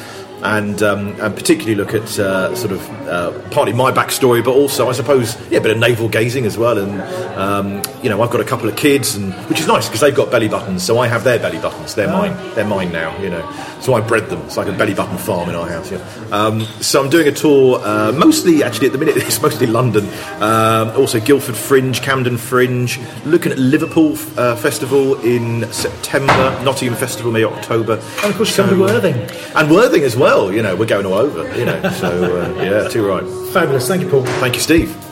And, 0.44 0.82
um, 0.82 1.18
and 1.22 1.34
particularly 1.34 1.74
look 1.74 1.94
at 1.94 2.18
uh, 2.18 2.54
sort 2.54 2.72
of 2.72 2.90
uh, 3.08 3.32
partly 3.48 3.72
my 3.72 3.90
backstory, 3.90 4.44
but 4.44 4.52
also 4.52 4.90
I 4.90 4.92
suppose 4.92 5.40
yeah, 5.50 5.56
a 5.56 5.62
bit 5.62 5.70
of 5.70 5.78
navel 5.78 6.06
gazing 6.06 6.44
as 6.44 6.58
well. 6.58 6.76
And 6.76 7.00
um, 7.38 7.82
you 8.02 8.10
know, 8.10 8.20
I've 8.20 8.30
got 8.30 8.42
a 8.42 8.44
couple 8.44 8.68
of 8.68 8.76
kids, 8.76 9.14
and 9.16 9.32
which 9.48 9.58
is 9.58 9.66
nice 9.66 9.88
because 9.88 10.02
they've 10.02 10.14
got 10.14 10.30
belly 10.30 10.48
buttons, 10.48 10.82
so 10.82 10.98
I 10.98 11.08
have 11.08 11.24
their 11.24 11.38
belly 11.38 11.58
buttons. 11.58 11.94
They're 11.94 12.08
mine. 12.08 12.36
They're 12.54 12.66
mine 12.66 12.92
now. 12.92 13.18
You 13.22 13.30
know, 13.30 13.42
so 13.84 13.92
I 13.92 14.00
bred 14.00 14.30
them. 14.30 14.40
It's 14.46 14.56
like 14.56 14.66
a 14.66 14.72
belly 14.72 14.94
button 14.94 15.18
farm 15.18 15.50
in 15.50 15.54
our 15.54 15.68
house. 15.68 15.92
Yeah. 15.92 15.98
Um, 16.32 16.62
so 16.80 17.02
I'm 17.04 17.10
doing 17.10 17.28
a 17.28 17.32
tour, 17.32 17.80
uh, 17.84 18.12
mostly 18.12 18.64
actually 18.64 18.86
at 18.86 18.92
the 18.92 18.98
minute 18.98 19.16
it's 19.18 19.40
mostly 19.42 19.66
London, 19.66 20.08
um, 20.40 20.88
also 20.96 21.20
Guildford 21.20 21.54
Fringe, 21.56 22.00
Camden 22.00 22.38
Fringe, 22.38 22.98
looking 23.26 23.52
at 23.52 23.58
Liverpool 23.58 24.12
uh, 24.38 24.56
Festival 24.56 25.20
in 25.20 25.70
September, 25.70 26.58
Nottingham 26.64 26.96
Festival 26.96 27.30
maybe 27.30 27.44
October, 27.44 28.00
And 28.22 28.30
of 28.30 28.36
course, 28.36 28.56
you 28.56 28.64
come 28.64 28.74
to 28.74 28.80
Worthing. 28.80 29.16
and 29.54 29.70
Worthing 29.70 30.02
as 30.02 30.16
well. 30.16 30.50
You 30.50 30.62
know, 30.62 30.74
we're 30.74 30.86
going 30.86 31.04
all 31.04 31.14
over. 31.14 31.42
You 31.58 31.66
know, 31.66 31.82
so 31.90 32.40
uh, 32.40 32.62
yeah, 32.62 32.88
too 32.88 33.06
right. 33.06 33.24
Fabulous. 33.52 33.86
Thank 33.86 34.02
you, 34.02 34.08
Paul. 34.08 34.24
Thank 34.24 34.54
you, 34.54 34.60
Steve. 34.62 35.03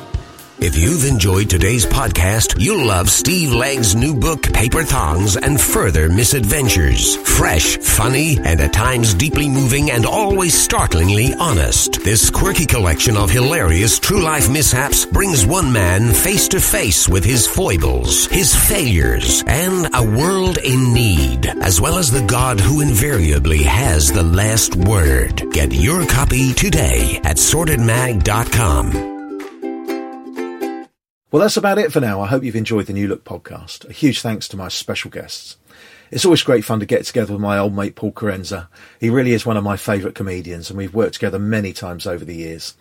If 0.62 0.76
you've 0.76 1.04
enjoyed 1.06 1.50
today's 1.50 1.84
podcast, 1.84 2.54
you'll 2.56 2.86
love 2.86 3.10
Steve 3.10 3.52
Legg's 3.52 3.96
new 3.96 4.14
book, 4.14 4.44
Paper 4.52 4.84
Thongs 4.84 5.36
and 5.36 5.60
Further 5.60 6.08
Misadventures. 6.08 7.16
Fresh, 7.16 7.78
funny, 7.78 8.36
and 8.36 8.60
at 8.60 8.72
times 8.72 9.12
deeply 9.12 9.48
moving 9.48 9.90
and 9.90 10.06
always 10.06 10.54
startlingly 10.54 11.34
honest. 11.34 12.04
This 12.04 12.30
quirky 12.30 12.64
collection 12.64 13.16
of 13.16 13.28
hilarious 13.28 13.98
true 13.98 14.22
life 14.22 14.48
mishaps 14.48 15.04
brings 15.04 15.44
one 15.44 15.72
man 15.72 16.12
face 16.14 16.46
to 16.48 16.60
face 16.60 17.08
with 17.08 17.24
his 17.24 17.44
foibles, 17.44 18.26
his 18.26 18.54
failures, 18.54 19.42
and 19.48 19.88
a 19.92 20.16
world 20.16 20.58
in 20.58 20.94
need, 20.94 21.44
as 21.60 21.80
well 21.80 21.98
as 21.98 22.12
the 22.12 22.24
God 22.26 22.60
who 22.60 22.82
invariably 22.82 23.64
has 23.64 24.12
the 24.12 24.22
last 24.22 24.76
word. 24.76 25.42
Get 25.50 25.74
your 25.74 26.06
copy 26.06 26.52
today 26.54 27.16
at 27.24 27.38
sortedmag.com. 27.38 29.11
Well, 31.32 31.40
that's 31.40 31.56
about 31.56 31.78
it 31.78 31.90
for 31.90 32.00
now. 32.00 32.20
I 32.20 32.26
hope 32.26 32.44
you've 32.44 32.56
enjoyed 32.56 32.84
the 32.84 32.92
New 32.92 33.08
Look 33.08 33.24
podcast. 33.24 33.88
A 33.88 33.92
huge 33.94 34.20
thanks 34.20 34.46
to 34.48 34.56
my 34.58 34.68
special 34.68 35.10
guests. 35.10 35.56
It's 36.10 36.26
always 36.26 36.42
great 36.42 36.62
fun 36.62 36.78
to 36.80 36.84
get 36.84 37.06
together 37.06 37.32
with 37.32 37.40
my 37.40 37.56
old 37.56 37.74
mate 37.74 37.96
Paul 37.96 38.12
Kerensa. 38.12 38.68
He 39.00 39.08
really 39.08 39.32
is 39.32 39.46
one 39.46 39.56
of 39.56 39.64
my 39.64 39.78
favourite 39.78 40.14
comedians, 40.14 40.68
and 40.68 40.76
we've 40.76 40.92
worked 40.92 41.14
together 41.14 41.38
many 41.38 41.72
times 41.72 42.06
over 42.06 42.22
the 42.22 42.34
years. 42.34 42.74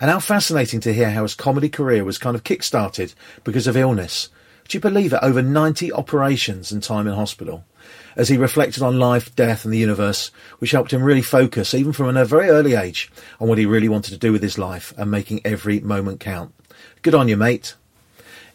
And 0.00 0.10
how 0.10 0.20
fascinating 0.20 0.80
to 0.80 0.94
hear 0.94 1.10
how 1.10 1.20
his 1.20 1.34
comedy 1.34 1.68
career 1.68 2.02
was 2.02 2.16
kind 2.16 2.34
of 2.34 2.44
kick-started 2.44 3.12
because 3.44 3.66
of 3.66 3.76
illness. 3.76 4.30
Do 4.68 4.78
you 4.78 4.80
believe 4.80 5.12
it? 5.12 5.20
Over 5.20 5.42
90 5.42 5.92
operations 5.92 6.72
and 6.72 6.82
time 6.82 7.06
in 7.06 7.12
hospital. 7.12 7.66
As 8.16 8.30
he 8.30 8.38
reflected 8.38 8.82
on 8.82 8.98
life, 8.98 9.36
death, 9.36 9.66
and 9.66 9.74
the 9.74 9.76
universe, 9.76 10.30
which 10.60 10.70
helped 10.70 10.94
him 10.94 11.02
really 11.02 11.20
focus, 11.20 11.74
even 11.74 11.92
from 11.92 12.16
a 12.16 12.24
very 12.24 12.48
early 12.48 12.72
age, 12.72 13.12
on 13.38 13.48
what 13.48 13.58
he 13.58 13.66
really 13.66 13.90
wanted 13.90 14.12
to 14.12 14.18
do 14.18 14.32
with 14.32 14.42
his 14.42 14.56
life 14.56 14.94
and 14.96 15.10
making 15.10 15.42
every 15.44 15.80
moment 15.80 16.20
count. 16.20 16.54
Good 17.02 17.14
on 17.14 17.28
you, 17.28 17.36
mate. 17.36 17.74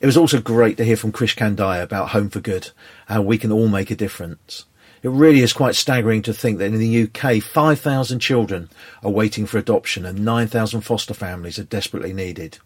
It 0.03 0.07
was 0.07 0.17
also 0.17 0.41
great 0.41 0.75
to 0.75 0.83
hear 0.83 0.97
from 0.97 1.13
Krish 1.13 1.37
Kandiah 1.37 1.81
about 1.81 2.09
Home 2.09 2.29
for 2.29 2.41
Good, 2.41 2.71
how 3.07 3.21
we 3.21 3.37
can 3.37 3.53
all 3.53 3.69
make 3.69 3.89
a 3.89 3.95
difference. 3.95 4.65
It 5.01 5.07
really 5.07 5.39
is 5.39 5.53
quite 5.53 5.75
staggering 5.75 6.21
to 6.23 6.33
think 6.33 6.57
that 6.57 6.73
in 6.73 6.77
the 6.77 7.03
UK, 7.03 7.41
5,000 7.41 8.19
children 8.19 8.69
are 9.01 9.09
waiting 9.09 9.45
for 9.45 9.57
adoption 9.57 10.05
and 10.05 10.25
9,000 10.25 10.81
foster 10.81 11.13
families 11.13 11.57
are 11.57 11.63
desperately 11.63 12.11
needed. 12.11 12.57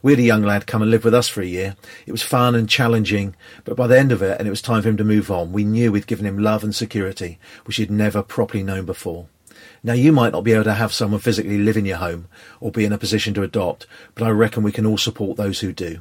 We 0.00 0.12
had 0.12 0.20
a 0.20 0.22
young 0.22 0.42
lad 0.42 0.66
come 0.66 0.80
and 0.80 0.90
live 0.90 1.04
with 1.04 1.12
us 1.12 1.28
for 1.28 1.42
a 1.42 1.46
year. 1.46 1.76
It 2.06 2.12
was 2.12 2.22
fun 2.22 2.54
and 2.54 2.66
challenging, 2.66 3.36
but 3.64 3.76
by 3.76 3.86
the 3.86 3.98
end 3.98 4.10
of 4.10 4.22
it, 4.22 4.38
and 4.38 4.48
it 4.48 4.50
was 4.50 4.62
time 4.62 4.80
for 4.80 4.88
him 4.88 4.96
to 4.96 5.04
move 5.04 5.30
on, 5.30 5.52
we 5.52 5.64
knew 5.64 5.92
we'd 5.92 6.06
given 6.06 6.24
him 6.24 6.38
love 6.38 6.64
and 6.64 6.74
security, 6.74 7.38
which 7.66 7.76
he'd 7.76 7.90
never 7.90 8.22
properly 8.22 8.62
known 8.62 8.86
before. 8.86 9.26
Now, 9.82 9.92
you 9.92 10.12
might 10.12 10.32
not 10.32 10.44
be 10.44 10.52
able 10.52 10.64
to 10.64 10.72
have 10.72 10.94
someone 10.94 11.20
physically 11.20 11.58
live 11.58 11.76
in 11.76 11.84
your 11.84 11.98
home 11.98 12.28
or 12.58 12.72
be 12.72 12.86
in 12.86 12.92
a 12.94 12.96
position 12.96 13.34
to 13.34 13.42
adopt, 13.42 13.86
but 14.14 14.24
I 14.24 14.30
reckon 14.30 14.62
we 14.62 14.72
can 14.72 14.86
all 14.86 14.96
support 14.96 15.36
those 15.36 15.60
who 15.60 15.74
do. 15.74 16.00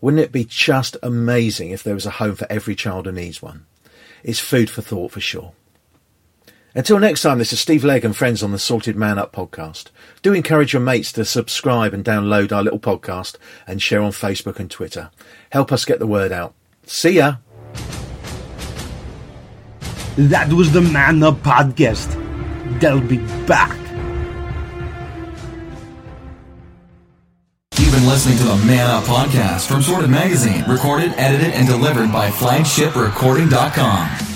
Wouldn't 0.00 0.22
it 0.22 0.32
be 0.32 0.44
just 0.44 0.96
amazing 1.02 1.70
if 1.70 1.82
there 1.82 1.94
was 1.94 2.06
a 2.06 2.10
home 2.10 2.36
for 2.36 2.46
every 2.50 2.74
child 2.74 3.06
who 3.06 3.12
needs 3.12 3.40
one? 3.40 3.66
It's 4.22 4.40
food 4.40 4.68
for 4.68 4.82
thought 4.82 5.12
for 5.12 5.20
sure. 5.20 5.52
Until 6.74 6.98
next 6.98 7.22
time, 7.22 7.38
this 7.38 7.54
is 7.54 7.60
Steve 7.60 7.84
Legg 7.84 8.04
and 8.04 8.14
friends 8.14 8.42
on 8.42 8.52
the 8.52 8.58
Sorted 8.58 8.96
Man 8.96 9.18
Up 9.18 9.32
podcast. 9.32 9.86
Do 10.20 10.34
encourage 10.34 10.74
your 10.74 10.82
mates 10.82 11.10
to 11.12 11.24
subscribe 11.24 11.94
and 11.94 12.04
download 12.04 12.52
our 12.52 12.62
little 12.62 12.78
podcast 12.78 13.36
and 13.66 13.80
share 13.80 14.02
on 14.02 14.12
Facebook 14.12 14.58
and 14.58 14.70
Twitter. 14.70 15.10
Help 15.50 15.72
us 15.72 15.86
get 15.86 16.00
the 16.00 16.06
word 16.06 16.32
out. 16.32 16.54
See 16.84 17.12
ya! 17.12 17.36
That 20.18 20.52
was 20.52 20.72
the 20.72 20.82
Man 20.82 21.22
Up 21.22 21.36
podcast. 21.36 22.12
They'll 22.80 23.00
be 23.00 23.18
back. 23.46 23.85
You've 27.78 27.92
been 27.92 28.06
listening 28.06 28.38
to 28.38 28.44
the 28.44 28.56
Man 28.56 28.88
Up 28.90 29.04
podcast 29.04 29.68
from 29.68 29.82
Sorted 29.82 30.08
Magazine, 30.10 30.64
recorded, 30.66 31.12
edited, 31.16 31.52
and 31.52 31.68
delivered 31.68 32.10
by 32.10 32.30
FlagshipRecording.com. 32.30 34.35